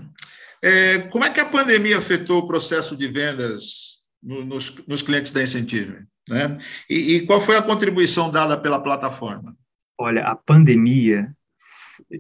É, 0.63 0.99
como 1.09 1.25
é 1.25 1.31
que 1.31 1.41
a 1.41 1.49
pandemia 1.49 1.99
afetou 1.99 2.41
o 2.41 2.47
processo 2.47 2.97
de 2.97 3.07
vendas 3.07 4.01
no, 4.23 4.45
nos, 4.45 4.85
nos, 4.87 5.03
clientes 5.03 5.31
da 5.31 5.43
Incentive? 5.43 6.05
Né? 6.29 6.59
E, 6.91 7.17
e 7.17 7.27
qual 7.27 7.41
foi 7.41 7.57
a 7.57 7.63
contribuição 7.63 8.31
dada 8.31 8.57
pela 8.57 8.83
plataforma? 8.83 9.57
Olha, 9.99 10.25
a 10.27 10.35
pandemia, 10.35 11.33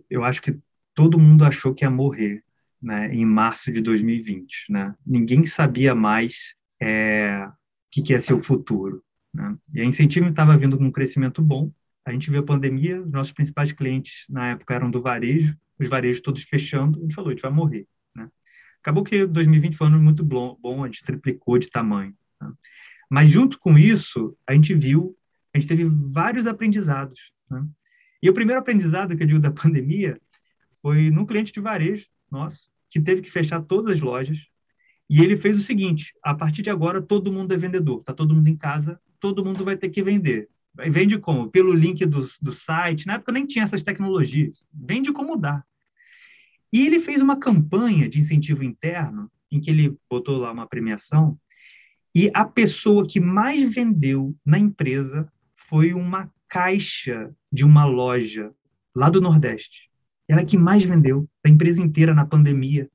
eu 0.08 0.24
acho 0.24 0.42
que 0.42 0.58
todo 0.94 1.18
mundo 1.18 1.44
achou 1.44 1.74
que 1.74 1.84
ia 1.84 1.90
morrer 1.90 2.42
né, 2.80 3.12
em 3.14 3.24
março 3.24 3.72
de 3.72 3.80
2020. 3.80 4.70
Né? 4.70 4.94
Ninguém 5.06 5.44
sabia 5.46 5.94
mais 5.94 6.54
é, 6.80 7.44
o 7.46 7.52
que, 7.90 8.02
que 8.02 8.12
ia 8.12 8.20
ser 8.20 8.34
o 8.34 8.42
futuro. 8.42 9.02
Né? 9.32 9.56
E 9.74 9.80
a 9.80 9.84
Incentive 9.84 10.28
estava 10.28 10.56
vindo 10.56 10.76
com 10.78 10.84
um 10.84 10.92
crescimento 10.92 11.42
bom. 11.42 11.72
A 12.04 12.12
gente 12.12 12.30
viu 12.30 12.40
a 12.40 12.44
pandemia, 12.46 13.00
nossos 13.00 13.32
principais 13.32 13.72
clientes 13.72 14.24
na 14.28 14.50
época 14.50 14.74
eram 14.74 14.90
do 14.90 15.00
varejo, 15.00 15.56
os 15.78 15.88
varejos 15.88 16.20
todos 16.20 16.42
fechando, 16.42 16.98
a 16.98 17.02
gente 17.02 17.14
falou, 17.14 17.30
a 17.30 17.32
gente 17.32 17.42
vai 17.42 17.52
morrer. 17.52 17.86
Acabou 18.80 19.02
que 19.02 19.26
2020 19.26 19.76
foi 19.76 19.86
um 19.86 19.90
ano 19.90 20.02
muito 20.02 20.24
bom 20.24 20.56
a 20.82 20.86
gente 20.86 21.04
triplicou 21.04 21.58
de 21.58 21.68
tamanho. 21.68 22.14
Né? 22.40 22.52
Mas 23.10 23.28
junto 23.28 23.58
com 23.58 23.76
isso, 23.76 24.36
a 24.46 24.54
gente 24.54 24.74
viu, 24.74 25.16
a 25.52 25.58
gente 25.58 25.68
teve 25.68 25.84
vários 25.84 26.46
aprendizados. 26.46 27.32
Né? 27.50 27.66
E 28.22 28.28
o 28.28 28.34
primeiro 28.34 28.60
aprendizado 28.60 29.16
que 29.16 29.22
eu 29.22 29.26
digo 29.26 29.40
da 29.40 29.50
pandemia 29.50 30.20
foi 30.82 31.10
num 31.10 31.26
cliente 31.26 31.52
de 31.52 31.60
varejo 31.60 32.06
nosso, 32.30 32.70
que 32.90 33.00
teve 33.00 33.22
que 33.22 33.30
fechar 33.30 33.60
todas 33.62 33.86
as 33.92 34.00
lojas, 34.00 34.38
e 35.08 35.22
ele 35.22 35.36
fez 35.36 35.58
o 35.58 35.62
seguinte: 35.62 36.12
a 36.22 36.34
partir 36.34 36.62
de 36.62 36.70
agora 36.70 37.00
todo 37.00 37.32
mundo 37.32 37.52
é 37.52 37.56
vendedor, 37.56 38.02
tá 38.02 38.12
todo 38.12 38.34
mundo 38.34 38.48
em 38.48 38.56
casa, 38.56 39.00
todo 39.18 39.44
mundo 39.44 39.64
vai 39.64 39.76
ter 39.76 39.88
que 39.88 40.02
vender. 40.02 40.48
Vende 40.90 41.18
como? 41.18 41.50
Pelo 41.50 41.72
link 41.72 42.04
do, 42.06 42.26
do 42.40 42.52
site. 42.52 43.06
Na 43.06 43.14
época 43.14 43.32
nem 43.32 43.46
tinha 43.46 43.64
essas 43.64 43.82
tecnologias. 43.82 44.64
Vende 44.72 45.12
como 45.12 45.36
dá. 45.36 45.64
E 46.72 46.86
ele 46.86 47.00
fez 47.00 47.20
uma 47.20 47.36
campanha 47.36 48.08
de 48.08 48.20
incentivo 48.20 48.62
interno, 48.62 49.30
em 49.50 49.60
que 49.60 49.70
ele 49.70 49.96
botou 50.08 50.36
lá 50.36 50.52
uma 50.52 50.68
premiação, 50.68 51.38
e 52.14 52.30
a 52.34 52.44
pessoa 52.44 53.06
que 53.06 53.20
mais 53.20 53.74
vendeu 53.74 54.36
na 54.44 54.58
empresa 54.58 55.30
foi 55.54 55.94
uma 55.94 56.30
caixa 56.48 57.34
de 57.52 57.64
uma 57.64 57.84
loja 57.84 58.52
lá 58.94 59.08
do 59.08 59.20
Nordeste. 59.20 59.88
Ela 60.28 60.44
que 60.44 60.58
mais 60.58 60.84
vendeu 60.84 61.28
da 61.42 61.50
empresa 61.50 61.82
inteira 61.82 62.14
na 62.14 62.26
pandemia. 62.26 62.90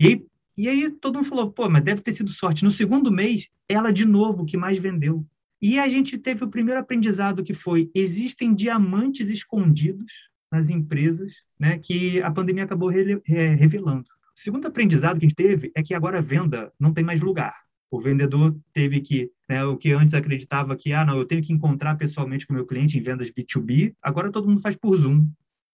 E 0.00 0.06
aí, 0.06 0.26
e 0.56 0.68
aí 0.68 0.90
todo 0.90 1.16
mundo 1.16 1.28
falou, 1.28 1.52
pô, 1.52 1.68
mas 1.68 1.84
deve 1.84 2.00
ter 2.00 2.12
sido 2.12 2.30
sorte. 2.30 2.64
No 2.64 2.70
segundo 2.70 3.12
mês, 3.12 3.48
ela 3.68 3.92
de 3.92 4.04
novo 4.04 4.44
que 4.44 4.56
mais 4.56 4.78
vendeu. 4.78 5.26
E 5.60 5.78
a 5.78 5.88
gente 5.88 6.18
teve 6.18 6.42
o 6.42 6.48
primeiro 6.48 6.80
aprendizado 6.80 7.44
que 7.44 7.54
foi: 7.54 7.90
existem 7.94 8.52
diamantes 8.52 9.28
escondidos 9.28 10.12
nas 10.50 10.70
empresas, 10.70 11.32
né, 11.58 11.78
que 11.78 12.20
a 12.20 12.30
pandemia 12.30 12.64
acabou 12.64 12.90
re 12.90 13.22
revelando. 13.54 14.08
O 14.36 14.40
segundo 14.40 14.66
aprendizado 14.66 15.18
que 15.18 15.26
a 15.26 15.28
gente 15.28 15.36
teve 15.36 15.70
é 15.74 15.82
que 15.82 15.94
agora 15.94 16.18
a 16.18 16.22
venda 16.22 16.72
não 16.78 16.92
tem 16.92 17.04
mais 17.04 17.20
lugar. 17.20 17.61
O 17.92 18.00
vendedor 18.00 18.56
teve 18.72 19.02
que, 19.02 19.30
né, 19.46 19.62
o 19.66 19.76
que 19.76 19.92
antes 19.92 20.14
acreditava 20.14 20.74
que, 20.74 20.94
ah, 20.94 21.04
não, 21.04 21.18
eu 21.18 21.26
tenho 21.26 21.42
que 21.42 21.52
encontrar 21.52 21.94
pessoalmente 21.96 22.46
com 22.46 22.54
o 22.54 22.56
meu 22.56 22.64
cliente 22.64 22.96
em 22.96 23.02
vendas 23.02 23.30
B2B, 23.30 23.94
agora 24.02 24.32
todo 24.32 24.48
mundo 24.48 24.62
faz 24.62 24.74
por 24.74 24.96
Zoom. 24.96 25.28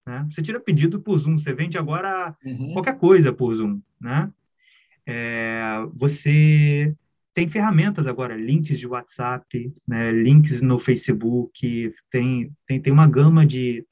Né? 0.05 0.27
Você 0.29 0.43
tira 0.43 0.59
pedido 0.59 1.01
por 1.01 1.17
Zoom, 1.17 1.39
você 1.39 1.53
vende 1.53 1.79
agora 1.79 2.35
uhum. 2.45 2.73
qualquer 2.73 2.99
coisa 2.99 3.33
por 3.33 3.55
Zoom. 3.55 3.81
Né? 4.01 4.29
É, 5.07 5.87
você 5.95 6.93
tem 7.33 7.47
ferramentas 7.47 8.09
agora, 8.09 8.37
links 8.37 8.81
de 8.81 8.87
WhatsApp, 8.89 9.73
né, 9.87 10.11
links 10.11 10.61
no 10.61 10.77
Facebook, 10.77 11.95
tem, 12.11 12.51
tem, 12.67 12.83
tem 12.83 12.93
uma 12.93 13.07
gama 13.07 13.47
de, 13.47 13.87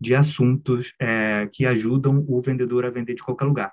de 0.00 0.16
assuntos 0.16 0.92
é, 0.98 1.48
que 1.52 1.64
ajudam 1.64 2.24
o 2.26 2.40
vendedor 2.40 2.84
a 2.84 2.90
vender 2.90 3.14
de 3.14 3.22
qualquer 3.22 3.44
lugar. 3.44 3.72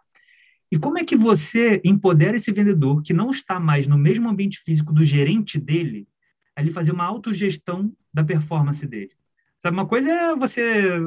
E 0.75 0.77
como 0.77 0.99
é 0.99 1.05
que 1.05 1.15
você 1.15 1.79
empodera 1.85 2.35
esse 2.35 2.51
vendedor 2.51 3.01
que 3.01 3.13
não 3.13 3.29
está 3.29 3.61
mais 3.61 3.87
no 3.87 3.97
mesmo 3.97 4.27
ambiente 4.27 4.59
físico 4.59 4.91
do 4.91 5.05
gerente 5.05 5.57
dele, 5.57 6.05
a 6.53 6.61
ele 6.61 6.69
fazer 6.69 6.91
uma 6.91 7.05
autogestão 7.05 7.95
da 8.13 8.25
performance 8.25 8.85
dele? 8.85 9.11
Sabe, 9.57 9.77
uma 9.77 9.85
coisa 9.85 10.11
é 10.11 10.35
você. 10.35 10.99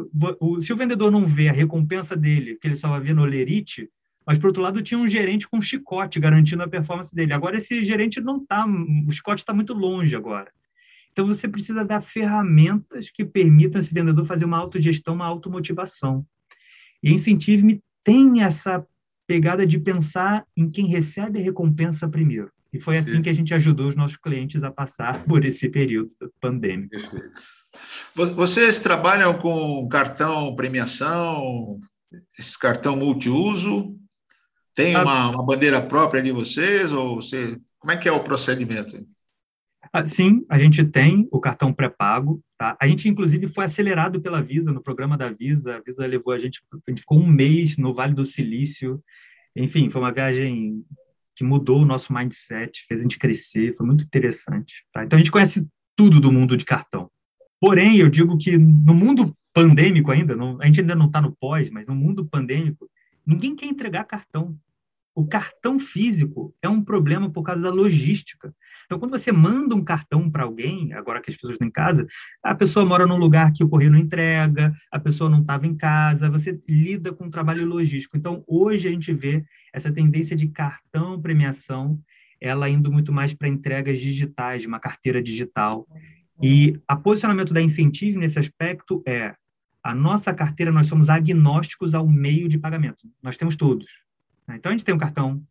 Se 0.61 0.73
o 0.73 0.77
vendedor 0.77 1.11
não 1.11 1.27
vê 1.27 1.51
a 1.51 1.53
recompensa 1.53 2.17
dele, 2.17 2.57
que 2.59 2.67
ele 2.67 2.77
só 2.77 2.89
vai 2.89 2.99
ver 3.01 3.15
no 3.15 3.27
Lerite, 3.27 3.91
mas, 4.27 4.39
por 4.39 4.47
outro 4.47 4.63
lado, 4.63 4.81
tinha 4.81 4.99
um 4.99 5.07
gerente 5.07 5.47
com 5.47 5.61
chicote 5.61 6.19
garantindo 6.19 6.63
a 6.63 6.69
performance 6.69 7.15
dele. 7.15 7.35
Agora, 7.35 7.59
esse 7.59 7.85
gerente 7.85 8.23
não 8.23 8.39
está. 8.39 8.65
O 9.07 9.13
chicote 9.13 9.43
está 9.43 9.53
muito 9.53 9.75
longe 9.75 10.17
agora. 10.17 10.51
Então, 11.13 11.27
você 11.27 11.47
precisa 11.47 11.85
dar 11.85 12.01
ferramentas 12.01 13.11
que 13.11 13.23
permitam 13.23 13.79
esse 13.79 13.93
vendedor 13.93 14.25
fazer 14.25 14.47
uma 14.47 14.57
autogestão, 14.57 15.13
uma 15.13 15.27
automotivação. 15.27 16.25
E 17.03 17.11
a 17.11 17.13
Incentive-me 17.13 17.83
tem 18.03 18.43
essa 18.43 18.83
pegada 19.29 19.67
de 19.67 19.79
pensar 19.79 20.45
em 20.57 20.71
quem 20.71 20.87
recebe 20.87 21.39
a 21.39 21.43
recompensa 21.43 22.09
primeiro. 22.09 22.51
E 22.73 22.81
foi 22.81 22.97
assim 22.97 23.17
Sim. 23.17 23.23
que 23.23 23.29
a 23.29 23.35
gente 23.35 23.53
ajudou 23.53 23.89
os 23.89 23.95
nossos 23.95 24.17
clientes 24.17 24.65
a 24.65 24.71
passar 24.71 25.23
por 25.29 25.45
esse 25.45 25.69
período 25.69 26.15
pandêmico. 26.41 26.91
Perfeito. 26.91 27.59
Vocês 28.35 28.79
trabalham 28.79 29.39
com 29.39 29.87
cartão 29.89 30.57
premiação, 30.57 31.79
esse 32.37 32.59
cartão 32.59 32.97
multiuso? 32.97 33.95
Tem 34.75 34.95
ah. 34.97 35.03
uma, 35.03 35.31
uma 35.31 35.47
bandeira 35.47 35.81
própria 35.81 36.23
de 36.23 36.33
vocês? 36.33 36.91
Ou 36.91 37.17
você, 37.17 37.61
como 37.79 37.93
é 37.93 37.97
que 37.97 38.09
é 38.09 38.13
o 38.13 38.25
procedimento? 38.25 38.97
Ah, 39.93 40.07
sim, 40.07 40.45
a 40.49 40.59
gente 40.59 40.85
tem 40.85 41.29
o 41.31 41.41
cartão 41.41 41.73
pré-pago. 41.73 42.43
Tá? 42.59 42.77
A 42.81 42.87
gente, 42.87 43.09
inclusive, 43.09 43.47
foi 43.49 43.65
acelerado 43.65 44.21
pela 44.21 44.43
Visa, 44.43 44.73
no 44.73 44.83
programa 44.83 45.17
da 45.17 45.31
Visa. 45.31 45.77
A 45.77 45.81
Visa 45.81 46.07
levou 46.07 46.33
a 46.33 46.39
gente, 46.39 46.61
a 46.73 46.91
gente 46.91 47.01
ficou 47.01 47.19
um 47.19 47.27
mês 47.27 47.77
no 47.77 47.95
Vale 47.95 48.15
do 48.15 48.25
Silício. 48.25 49.03
Enfim, 49.57 49.91
foi 49.91 50.01
uma 50.01 50.13
viagem 50.13 50.85
que 51.35 51.45
mudou 51.45 51.83
o 51.83 51.85
nosso 51.85 52.13
mindset, 52.13 52.85
fez 52.89 53.01
a 53.01 53.03
gente 53.05 53.19
crescer, 53.19 53.75
foi 53.77 53.87
muito 53.87 54.05
interessante. 54.05 54.85
Tá? 54.93 55.05
Então, 55.05 55.17
a 55.17 55.21
gente 55.21 55.31
conhece 55.31 55.67
tudo 55.97 56.21
do 56.21 56.33
mundo 56.33 56.57
de 56.57 56.65
cartão. 56.65 57.11
Porém, 57.61 57.97
eu 57.99 58.09
digo 58.09 58.37
que 58.37 58.57
no 58.57 58.95
mundo 58.95 59.35
pandêmico 59.53 60.11
ainda, 60.11 60.37
não, 60.37 60.61
a 60.61 60.67
gente 60.67 60.81
ainda 60.81 60.95
não 60.95 61.07
está 61.07 61.21
no 61.21 61.35
pós, 61.35 61.71
mas 61.71 61.87
no 61.87 61.95
mundo 61.95 62.27
pandêmico, 62.27 62.89
ninguém 63.27 63.57
quer 63.57 63.67
entregar 63.67 64.05
cartão. 64.05 64.57
O 65.15 65.27
cartão 65.27 65.81
físico 65.81 66.55
é 66.63 66.69
um 66.69 66.83
problema 66.83 67.31
por 67.31 67.43
causa 67.43 67.63
da 67.63 67.71
logística. 67.71 68.55
Então, 68.87 68.99
quando 68.99 69.11
você 69.11 69.33
manda 69.33 69.75
um 69.75 69.85
cartão 69.85 70.31
para 70.31 70.45
alguém, 70.45 70.93
agora 70.93 71.21
que 71.21 71.31
as 71.31 71.37
pessoas 71.37 71.55
estão 71.55 71.67
em 71.67 71.73
casa, 71.73 72.07
a 72.43 72.55
pessoa 72.55 72.87
mora 72.87 73.07
num 73.07 73.17
lugar 73.17 73.53
que 73.53 73.65
o 73.65 73.69
correio 73.69 73.91
não 73.91 73.99
entrega, 73.99 74.73
a 74.91 74.99
pessoa 74.99 75.29
não 75.29 75.41
estava 75.41 75.67
em 75.67 75.77
casa, 75.77 76.31
você 76.31 76.59
lida 76.69 77.13
com 77.13 77.27
o 77.27 77.31
trabalho 77.31 77.67
logístico. 77.67 78.17
Então, 78.17 78.45
hoje 78.47 78.89
a 78.89 78.91
gente 78.91 79.13
vê 79.13 79.45
essa 79.73 79.93
tendência 79.93 80.37
de 80.37 80.49
cartão 80.49 81.21
premiação, 81.21 82.01
ela 82.41 82.71
indo 82.71 82.91
muito 82.91 83.13
mais 83.13 83.35
para 83.35 83.49
entregas 83.49 83.99
digitais, 83.99 84.63
de 84.63 84.69
uma 84.69 84.79
carteira 84.79 85.23
digital. 85.23 85.87
E 86.41 86.81
o 86.91 86.97
posicionamento 86.97 87.53
da 87.53 87.61
Incentive 87.61 88.17
nesse 88.17 88.39
aspecto 88.39 89.03
é 89.07 89.35
a 89.83 89.95
nossa 89.95 90.33
carteira, 90.33 90.73
nós 90.73 90.87
somos 90.87 91.09
agnósticos 91.09 91.95
ao 91.95 92.07
meio 92.07 92.49
de 92.49 92.59
pagamento. 92.59 93.09
Nós 93.23 93.37
temos 93.37 93.57
todos. 93.57 94.08
Né? 94.49 94.57
Então, 94.57 94.71
a 94.71 94.73
gente 94.73 94.85
tem 94.85 94.95
um 94.95 94.99
cartão, 94.99 95.43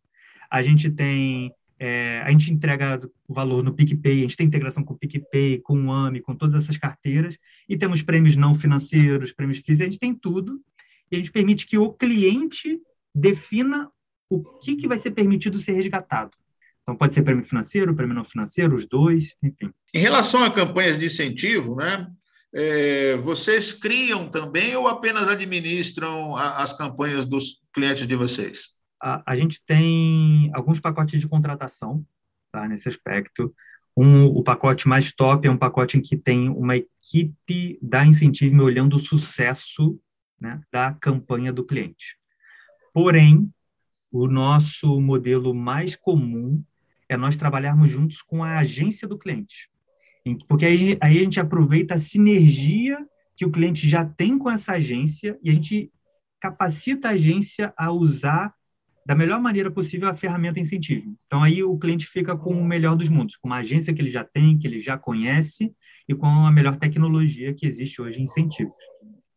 a 0.50 0.60
gente 0.60 0.90
tem... 0.90 1.52
É, 1.80 2.22
a 2.24 2.32
gente 2.32 2.52
entrega 2.52 3.00
o 3.28 3.32
valor 3.32 3.62
no 3.62 3.72
PicPay, 3.72 4.18
a 4.18 4.20
gente 4.22 4.36
tem 4.36 4.48
integração 4.48 4.82
com 4.82 4.94
o 4.94 4.98
PicPay, 4.98 5.60
com 5.60 5.80
o 5.80 5.92
AMI, 5.92 6.20
com 6.20 6.34
todas 6.34 6.64
essas 6.64 6.76
carteiras, 6.76 7.38
e 7.68 7.78
temos 7.78 8.02
prêmios 8.02 8.34
não 8.34 8.52
financeiros, 8.52 9.32
prêmios 9.32 9.58
físicos, 9.58 9.82
a 9.82 9.84
gente 9.84 10.00
tem 10.00 10.12
tudo, 10.12 10.60
e 11.08 11.14
a 11.14 11.18
gente 11.20 11.30
permite 11.30 11.66
que 11.66 11.78
o 11.78 11.92
cliente 11.92 12.80
defina 13.14 13.88
o 14.28 14.42
que, 14.42 14.74
que 14.74 14.88
vai 14.88 14.98
ser 14.98 15.12
permitido 15.12 15.60
ser 15.60 15.70
resgatado. 15.72 16.32
Então, 16.82 16.96
pode 16.96 17.14
ser 17.14 17.22
prêmio 17.22 17.44
financeiro, 17.44 17.94
prêmio 17.94 18.14
não 18.14 18.24
financeiro, 18.24 18.74
os 18.74 18.84
dois, 18.84 19.36
enfim. 19.42 19.70
Em 19.94 20.00
relação 20.00 20.42
a 20.42 20.50
campanhas 20.50 20.98
de 20.98 21.06
incentivo, 21.06 21.76
né, 21.76 22.10
é, 22.54 23.16
vocês 23.18 23.72
criam 23.72 24.28
também 24.28 24.74
ou 24.74 24.88
apenas 24.88 25.28
administram 25.28 26.34
a, 26.34 26.62
as 26.62 26.72
campanhas 26.72 27.26
dos 27.26 27.60
clientes 27.72 28.06
de 28.06 28.16
vocês? 28.16 28.77
A, 29.00 29.32
a 29.32 29.36
gente 29.36 29.62
tem 29.64 30.50
alguns 30.54 30.80
pacotes 30.80 31.20
de 31.20 31.28
contratação 31.28 32.04
tá, 32.50 32.66
nesse 32.68 32.88
aspecto. 32.88 33.54
Um, 33.96 34.26
o 34.26 34.42
pacote 34.42 34.86
mais 34.86 35.12
top 35.12 35.46
é 35.46 35.50
um 35.50 35.56
pacote 35.56 35.96
em 35.96 36.00
que 36.00 36.16
tem 36.16 36.48
uma 36.48 36.76
equipe 36.76 37.78
da 37.82 38.06
Incentive 38.06 38.60
olhando 38.60 38.96
o 38.96 39.00
sucesso 39.00 40.00
né, 40.40 40.60
da 40.72 40.92
campanha 40.92 41.52
do 41.52 41.64
cliente. 41.64 42.16
Porém, 42.92 43.52
o 44.10 44.26
nosso 44.26 45.00
modelo 45.00 45.54
mais 45.54 45.96
comum 45.96 46.62
é 47.08 47.16
nós 47.16 47.36
trabalharmos 47.36 47.90
juntos 47.90 48.22
com 48.22 48.44
a 48.44 48.58
agência 48.58 49.08
do 49.08 49.18
cliente. 49.18 49.70
Porque 50.46 50.66
aí, 50.66 50.98
aí 51.00 51.18
a 51.18 51.22
gente 51.22 51.40
aproveita 51.40 51.94
a 51.94 51.98
sinergia 51.98 52.98
que 53.34 53.46
o 53.46 53.50
cliente 53.50 53.88
já 53.88 54.04
tem 54.04 54.36
com 54.36 54.50
essa 54.50 54.72
agência 54.72 55.38
e 55.42 55.50
a 55.50 55.52
gente 55.52 55.90
capacita 56.40 57.08
a 57.08 57.12
agência 57.12 57.72
a 57.76 57.90
usar 57.90 58.54
da 59.08 59.14
melhor 59.14 59.40
maneira 59.40 59.70
possível 59.70 60.06
a 60.06 60.14
ferramenta 60.14 60.60
incentivo. 60.60 61.16
Então 61.24 61.42
aí 61.42 61.64
o 61.64 61.78
cliente 61.78 62.06
fica 62.06 62.36
com 62.36 62.52
o 62.52 62.62
melhor 62.62 62.94
dos 62.94 63.08
mundos, 63.08 63.36
com 63.36 63.48
uma 63.48 63.60
agência 63.60 63.94
que 63.94 64.02
ele 64.02 64.10
já 64.10 64.22
tem, 64.22 64.58
que 64.58 64.66
ele 64.66 64.82
já 64.82 64.98
conhece 64.98 65.72
e 66.06 66.14
com 66.14 66.26
a 66.26 66.52
melhor 66.52 66.76
tecnologia 66.76 67.54
que 67.54 67.66
existe 67.66 68.02
hoje 68.02 68.20
em 68.20 68.24
incentivos. 68.24 68.76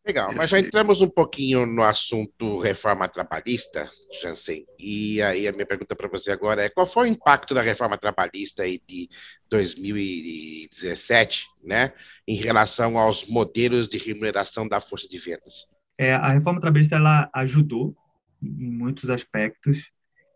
Legal, 0.05 0.27
mas 0.36 0.49
já 0.49 0.60
entramos 0.60 0.99
um 0.99 1.07
pouquinho 1.07 1.65
no 1.65 1.84
assunto 1.84 2.60
reforma 2.60 3.07
trabalhista, 3.07 3.88
Jansen. 4.21 4.65
E 4.77 5.21
aí 5.21 5.47
a 5.47 5.53
minha 5.53 5.65
pergunta 5.65 5.95
para 5.95 6.10
você 6.10 6.31
agora 6.31 6.65
é 6.65 6.69
qual 6.69 6.86
foi 6.86 7.07
o 7.07 7.12
impacto 7.12 7.53
da 7.53 7.62
reforma 7.62 7.97
trabalhista 7.97 8.63
aí 8.63 8.81
de 8.86 9.07
2017, 9.49 11.45
né, 11.63 11.93
em 12.27 12.36
relação 12.36 12.97
aos 12.97 13.29
modelos 13.29 13.88
de 13.88 13.97
remuneração 13.97 14.67
da 14.67 14.81
força 14.81 15.07
de 15.07 15.17
vendas? 15.17 15.65
É, 15.97 16.13
a 16.13 16.29
reforma 16.29 16.60
trabalhista 16.60 16.97
ela 16.97 17.29
ajudou 17.34 17.95
em 18.41 18.71
muitos 18.71 19.10
aspectos, 19.10 19.91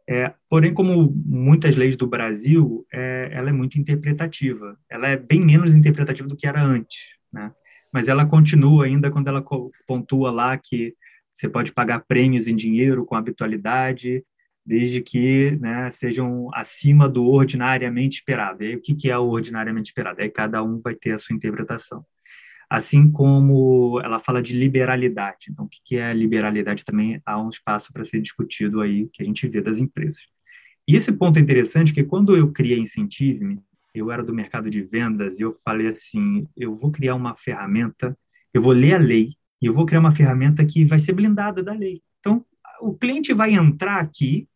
é, 0.08 0.34
porém, 0.50 0.74
como 0.74 1.12
muitas 1.26 1.76
leis 1.76 1.96
do 1.96 2.08
Brasil, 2.08 2.86
é, 2.94 3.30
ela 3.32 3.50
é 3.50 3.54
muito 3.54 3.80
interpretativa. 3.80 4.78
Ela 4.90 5.08
é 5.10 5.18
bem 5.18 5.44
menos 5.44 5.76
interpretativa 5.76 6.28
do 6.28 6.36
que 6.36 6.46
era 6.46 6.64
antes, 6.64 7.16
né? 7.34 7.52
mas 7.92 8.08
ela 8.08 8.26
continua 8.26 8.86
ainda 8.86 9.10
quando 9.10 9.30
ela 9.30 9.44
pontua 9.88 10.30
lá 10.30 10.58
que 10.58 10.94
você 11.32 11.50
pode 11.50 11.72
pagar 11.72 12.06
prêmios 12.06 12.48
em 12.48 12.56
dinheiro 12.56 13.06
com 13.06 13.16
habitualidade, 13.16 14.24
desde 14.66 15.02
que 15.02 15.52
né, 15.62 15.90
sejam 15.90 16.50
acima 16.54 17.08
do 17.08 17.26
ordinariamente 17.26 18.18
esperado. 18.18 18.64
E 18.64 18.68
aí, 18.68 18.76
o 18.76 18.82
que, 18.82 19.10
é 19.10 19.18
o 19.18 19.30
ordinariamente 19.30 19.90
esperado? 19.90 20.22
Aí 20.22 20.30
cada 20.30 20.62
um 20.64 20.82
vai 20.82 20.94
ter 20.94 21.12
a 21.12 21.18
sua 21.18 21.36
interpretação. 21.36 22.06
Assim 22.70 23.12
como 23.12 24.00
ela 24.04 24.20
fala 24.20 24.42
de 24.42 24.58
liberalidade. 24.58 25.48
Então, 25.50 25.66
o 25.66 25.70
que, 25.70 25.98
é 25.98 26.14
liberalidade 26.14 26.84
também 26.84 27.22
há 27.26 27.42
um 27.42 27.50
espaço 27.50 27.92
para 27.94 28.06
ser 28.06 28.22
discutido 28.22 28.82
aí, 28.82 29.08
que 29.12 29.22
a 29.22 29.26
gente 29.26 29.48
vê 29.48 29.62
das 29.62 29.80
empresas. 29.80 30.22
E 30.88 30.96
esse 30.96 31.12
ponto 31.12 31.38
é 31.38 31.42
interessante, 31.42 31.94
que 31.94 32.04
quando 32.04 32.36
eu 32.36 32.52
criei 32.52 32.80
Incentive-me, 32.80 33.60
eu 33.94 34.12
era 34.12 34.24
do 34.24 34.34
mercado 34.34 34.70
de 34.70 34.82
vendas 34.82 35.40
e 35.40 35.44
eu 35.44 35.54
falei 35.64 35.88
assim, 35.88 36.48
eu 36.56 36.76
vou 36.76 36.92
criar 36.92 37.16
uma 37.16 37.36
ferramenta, 37.36 38.18
eu 38.54 38.62
vou 38.62 38.74
ler 38.74 38.96
a 38.96 39.00
lei 39.00 39.30
e 39.62 39.66
eu 39.66 39.74
vou 39.74 39.86
criar 39.86 40.00
uma 40.00 40.12
ferramenta 40.12 40.66
que 40.66 40.86
vai 40.86 41.00
ser 41.00 41.14
blindada 41.14 41.64
da 41.64 41.74
lei. 41.74 42.02
Então, 42.20 42.46
o 42.82 42.94
cliente 42.94 43.34
vai 43.34 43.54
entrar 43.54 44.00
aqui, 44.00 44.48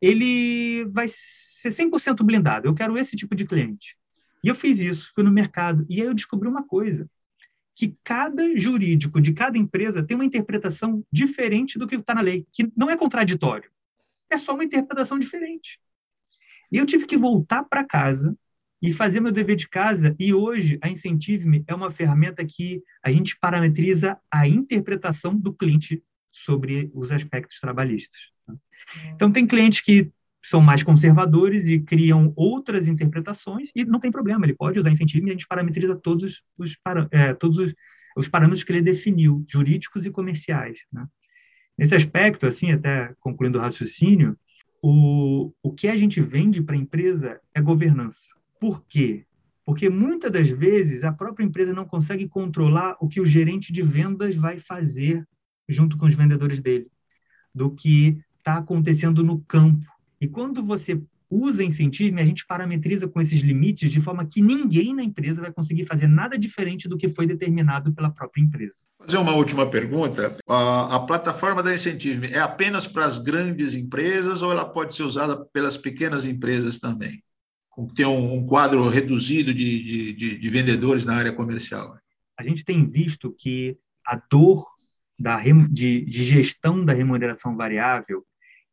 ele 0.00 0.84
vai 0.86 1.06
ser 1.08 1.70
100% 1.70 2.22
blindado. 2.24 2.66
Eu 2.66 2.74
quero 2.74 2.98
esse 2.98 3.16
tipo 3.16 3.34
de 3.34 3.46
cliente. 3.46 3.96
E 4.42 4.48
eu 4.48 4.54
fiz 4.54 4.80
isso, 4.80 5.10
fui 5.14 5.22
no 5.22 5.30
mercado 5.30 5.86
e 5.88 6.00
aí 6.00 6.06
eu 6.06 6.14
descobri 6.14 6.48
uma 6.48 6.66
coisa, 6.66 7.08
que 7.74 7.96
cada 8.04 8.56
jurídico 8.56 9.20
de 9.20 9.32
cada 9.32 9.56
empresa 9.56 10.02
tem 10.02 10.14
uma 10.14 10.24
interpretação 10.24 11.04
diferente 11.10 11.78
do 11.78 11.86
que 11.86 11.96
está 11.96 12.14
na 12.14 12.20
lei, 12.20 12.46
que 12.52 12.70
não 12.76 12.90
é 12.90 12.96
contraditório. 12.96 13.70
É 14.30 14.36
só 14.36 14.54
uma 14.54 14.64
interpretação 14.64 15.18
diferente. 15.18 15.78
E 16.70 16.78
eu 16.78 16.86
tive 16.86 17.06
que 17.06 17.16
voltar 17.16 17.64
para 17.64 17.84
casa 17.84 18.36
e 18.80 18.92
fazer 18.92 19.20
meu 19.20 19.30
dever 19.30 19.56
de 19.56 19.68
casa. 19.68 20.16
E 20.18 20.34
hoje, 20.34 20.78
a 20.82 20.88
Incentive-me 20.88 21.64
é 21.66 21.74
uma 21.74 21.90
ferramenta 21.90 22.44
que 22.44 22.82
a 23.02 23.12
gente 23.12 23.38
parametriza 23.38 24.18
a 24.30 24.48
interpretação 24.48 25.36
do 25.36 25.52
cliente 25.52 26.02
sobre 26.32 26.90
os 26.94 27.12
aspectos 27.12 27.60
trabalhistas. 27.60 28.20
Então, 29.14 29.30
tem 29.30 29.46
clientes 29.46 29.80
que 29.80 30.10
são 30.42 30.60
mais 30.60 30.82
conservadores 30.82 31.66
e 31.66 31.78
criam 31.78 32.32
outras 32.34 32.88
interpretações, 32.88 33.70
e 33.74 33.84
não 33.84 34.00
tem 34.00 34.10
problema, 34.10 34.44
ele 34.44 34.54
pode 34.54 34.78
usar 34.78 34.90
Incentive-me 34.90 35.30
e 35.30 35.32
a 35.32 35.34
gente 35.34 35.46
parametriza 35.46 35.94
todos 35.94 36.42
os, 36.58 36.76
é, 37.10 37.32
todos 37.32 37.58
os, 37.58 37.74
os, 38.16 38.28
parâmetros 38.28 38.64
que 38.64 38.72
ele 38.72 38.82
definiu, 38.82 39.44
jurídicos 39.48 40.04
e 40.04 40.10
comerciais. 40.10 40.78
Né? 40.92 41.06
Nesse 41.78 41.94
aspecto, 41.94 42.46
assim, 42.46 42.72
até 42.72 43.14
concluindo 43.20 43.58
o 43.58 43.60
raciocínio, 43.60 44.36
o, 44.82 45.52
o 45.62 45.72
que 45.72 45.86
a 45.86 45.96
gente 45.96 46.20
vende 46.20 46.60
para 46.60 46.74
a 46.74 46.78
empresa 46.78 47.40
é 47.54 47.60
governança. 47.60 48.34
Por 48.58 48.84
quê? 48.86 49.24
Porque 49.64 49.88
muitas 49.88 50.30
das 50.30 50.50
vezes 50.50 51.04
a 51.04 51.12
própria 51.12 51.44
empresa 51.44 51.72
não 51.72 51.84
consegue 51.84 52.28
controlar 52.28 52.96
o 53.00 53.08
que 53.08 53.20
o 53.20 53.24
gerente 53.24 53.72
de 53.72 53.80
vendas 53.80 54.34
vai 54.34 54.58
fazer 54.58 55.24
junto 55.68 55.96
com 55.96 56.06
os 56.06 56.14
vendedores 56.14 56.60
dele, 56.60 56.88
do 57.54 57.70
que 57.70 58.18
está 58.38 58.56
acontecendo 58.58 59.22
no 59.22 59.40
campo. 59.42 59.86
E 60.22 60.28
quando 60.28 60.62
você 60.62 61.02
usa 61.28 61.64
incentivo, 61.64 62.20
a 62.20 62.24
gente 62.24 62.46
parametriza 62.46 63.08
com 63.08 63.20
esses 63.20 63.40
limites 63.40 63.90
de 63.90 64.00
forma 64.00 64.24
que 64.24 64.40
ninguém 64.40 64.94
na 64.94 65.02
empresa 65.02 65.42
vai 65.42 65.50
conseguir 65.50 65.84
fazer 65.84 66.06
nada 66.06 66.38
diferente 66.38 66.88
do 66.88 66.96
que 66.96 67.08
foi 67.08 67.26
determinado 67.26 67.92
pela 67.92 68.08
própria 68.08 68.40
empresa. 68.40 68.84
Fazer 69.00 69.16
uma 69.16 69.34
última 69.34 69.68
pergunta. 69.68 70.36
A, 70.48 70.94
a 70.94 71.00
plataforma 71.00 71.60
da 71.60 71.74
Incentive 71.74 72.32
é 72.32 72.38
apenas 72.38 72.86
para 72.86 73.04
as 73.04 73.18
grandes 73.18 73.74
empresas 73.74 74.42
ou 74.42 74.52
ela 74.52 74.64
pode 74.64 74.94
ser 74.94 75.02
usada 75.02 75.44
pelas 75.52 75.76
pequenas 75.76 76.24
empresas 76.24 76.78
também? 76.78 77.20
ter 77.96 78.06
um, 78.06 78.34
um 78.34 78.46
quadro 78.46 78.86
reduzido 78.88 79.52
de, 79.52 80.12
de, 80.12 80.38
de, 80.38 80.50
vendedores 80.50 81.04
na 81.04 81.16
área 81.16 81.32
comercial? 81.32 81.96
A 82.38 82.44
gente 82.44 82.64
tem 82.64 82.86
visto 82.86 83.34
que 83.36 83.76
a 84.06 84.22
dor 84.30 84.66
da, 85.18 85.42
de, 85.70 86.04
de 86.04 86.24
gestão 86.24 86.84
da 86.84 86.92
remuneração 86.92 87.56
variável 87.56 88.22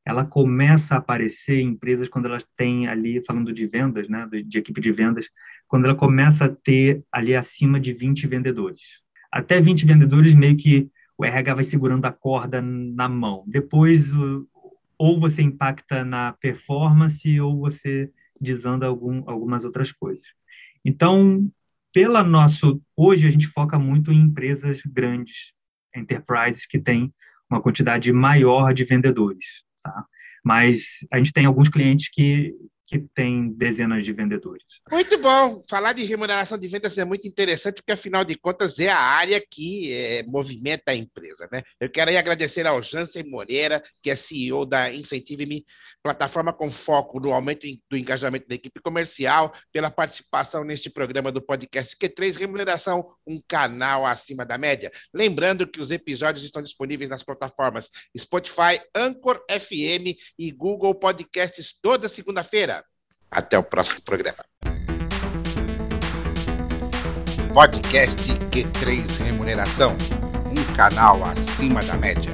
ela 0.09 0.25
começa 0.25 0.95
a 0.95 0.97
aparecer 0.97 1.59
em 1.59 1.67
empresas 1.67 2.09
quando 2.09 2.25
elas 2.25 2.43
têm 2.57 2.87
ali, 2.87 3.23
falando 3.23 3.53
de 3.53 3.67
vendas, 3.67 4.09
né, 4.09 4.27
de, 4.31 4.41
de, 4.41 4.57
equipe 4.57 4.81
de 4.81 4.91
vendas, 4.91 5.29
quando 5.67 5.85
ela 5.85 5.93
começa 5.93 6.45
a 6.45 6.49
ter 6.49 7.03
ali 7.11 7.35
acima 7.35 7.79
de 7.79 7.93
20 7.93 8.25
vendedores. 8.25 9.03
Até 9.31 9.61
20 9.61 9.85
vendedores, 9.85 10.33
meio 10.33 10.57
que 10.57 10.89
o 11.15 11.23
RH 11.23 11.53
vai 11.53 11.63
segurando 11.63 12.05
a 12.05 12.11
corda 12.11 12.59
na 12.59 13.07
mão. 13.07 13.43
Depois, 13.45 14.11
ou 14.97 15.19
você 15.19 15.43
impacta 15.43 16.03
na 16.03 16.33
performance, 16.33 17.39
ou 17.39 17.59
você 17.59 18.09
desanda 18.41 18.87
algum, 18.87 19.21
algumas 19.29 19.63
outras 19.63 19.91
coisas. 19.91 20.25
Então, 20.83 21.47
pela 21.93 22.23
nosso 22.23 22.81
hoje 22.97 23.27
a 23.27 23.31
gente 23.31 23.45
foca 23.45 23.77
muito 23.77 24.11
em 24.11 24.21
empresas 24.21 24.81
grandes, 24.83 25.53
enterprises 25.95 26.65
que 26.65 26.79
têm 26.79 27.13
uma 27.47 27.61
quantidade 27.61 28.11
maior 28.11 28.73
de 28.73 28.83
vendedores, 28.83 29.68
tá? 29.91 30.06
Mas 30.43 31.06
a 31.12 31.17
gente 31.17 31.34
tem 31.34 31.45
alguns 31.45 31.69
clientes 31.69 32.10
que 32.10 32.54
que 32.89 32.97
tem 32.97 33.52
dezenas 33.52 34.04
de 34.04 34.12
vendedores. 34.12 34.82
Muito 34.91 35.15
bom. 35.19 35.62
Falar 35.69 35.93
de 35.93 36.04
remuneração 36.06 36.58
de 36.58 36.67
vendas 36.67 36.97
é 36.97 37.06
muito 37.06 37.28
interessante, 37.28 37.75
porque, 37.75 37.91
afinal 37.91 38.25
de 38.25 38.36
contas, 38.36 38.80
é 38.80 38.89
a 38.89 38.97
área 38.97 39.39
que 39.39 39.93
é, 39.93 40.23
movimenta 40.23 40.91
a 40.91 40.95
empresa. 40.95 41.47
Né? 41.52 41.62
Eu 41.80 41.88
quero 41.88 42.10
agradecer 42.17 42.65
ao 42.65 42.82
Jansen 42.82 43.30
Moreira, 43.30 43.84
que 44.02 44.10
é 44.10 44.15
CEO 44.15 44.65
da 44.65 44.91
Incentive 44.91 45.45
Me, 45.45 45.63
plataforma 46.02 46.52
com 46.52 46.71
foco 46.71 47.19
no 47.19 47.32
aumento 47.32 47.67
do 47.88 47.95
engajamento 47.95 48.47
da 48.47 48.56
equipe 48.56 48.82
comercial, 48.82 49.54
pela 49.71 49.91
participação 49.91 50.63
neste 50.63 50.89
programa 50.89 51.32
do 51.32 51.43
podcast 51.43 51.95
Q3 51.95 52.38
Remuneração, 52.38 53.13
um 53.28 53.39
canal 53.47 54.04
acima 54.04 54.43
da 54.43 54.58
média. 54.58 54.91
Lembrando 55.13 55.67
que 55.67 55.80
os 55.80 55.91
episódios 55.91 56.43
estão 56.43 56.63
disponíveis 56.63 57.12
nas 57.12 57.21
plataformas 57.21 57.91
Spotify, 58.17 58.82
Anchor 58.95 59.39
FM 59.47 60.17
e 60.39 60.52
Google 60.52 60.95
Podcasts 60.95 61.75
toda 61.80 62.10
segunda-feira. 62.10 62.78
Até 63.31 63.57
o 63.57 63.63
próximo 63.63 64.01
programa. 64.01 64.43
Podcast 67.53 68.31
Q3 68.51 69.23
Remuneração 69.23 69.95
um 70.49 70.73
canal 70.75 71.23
acima 71.25 71.81
da 71.83 71.95
média. 71.95 72.31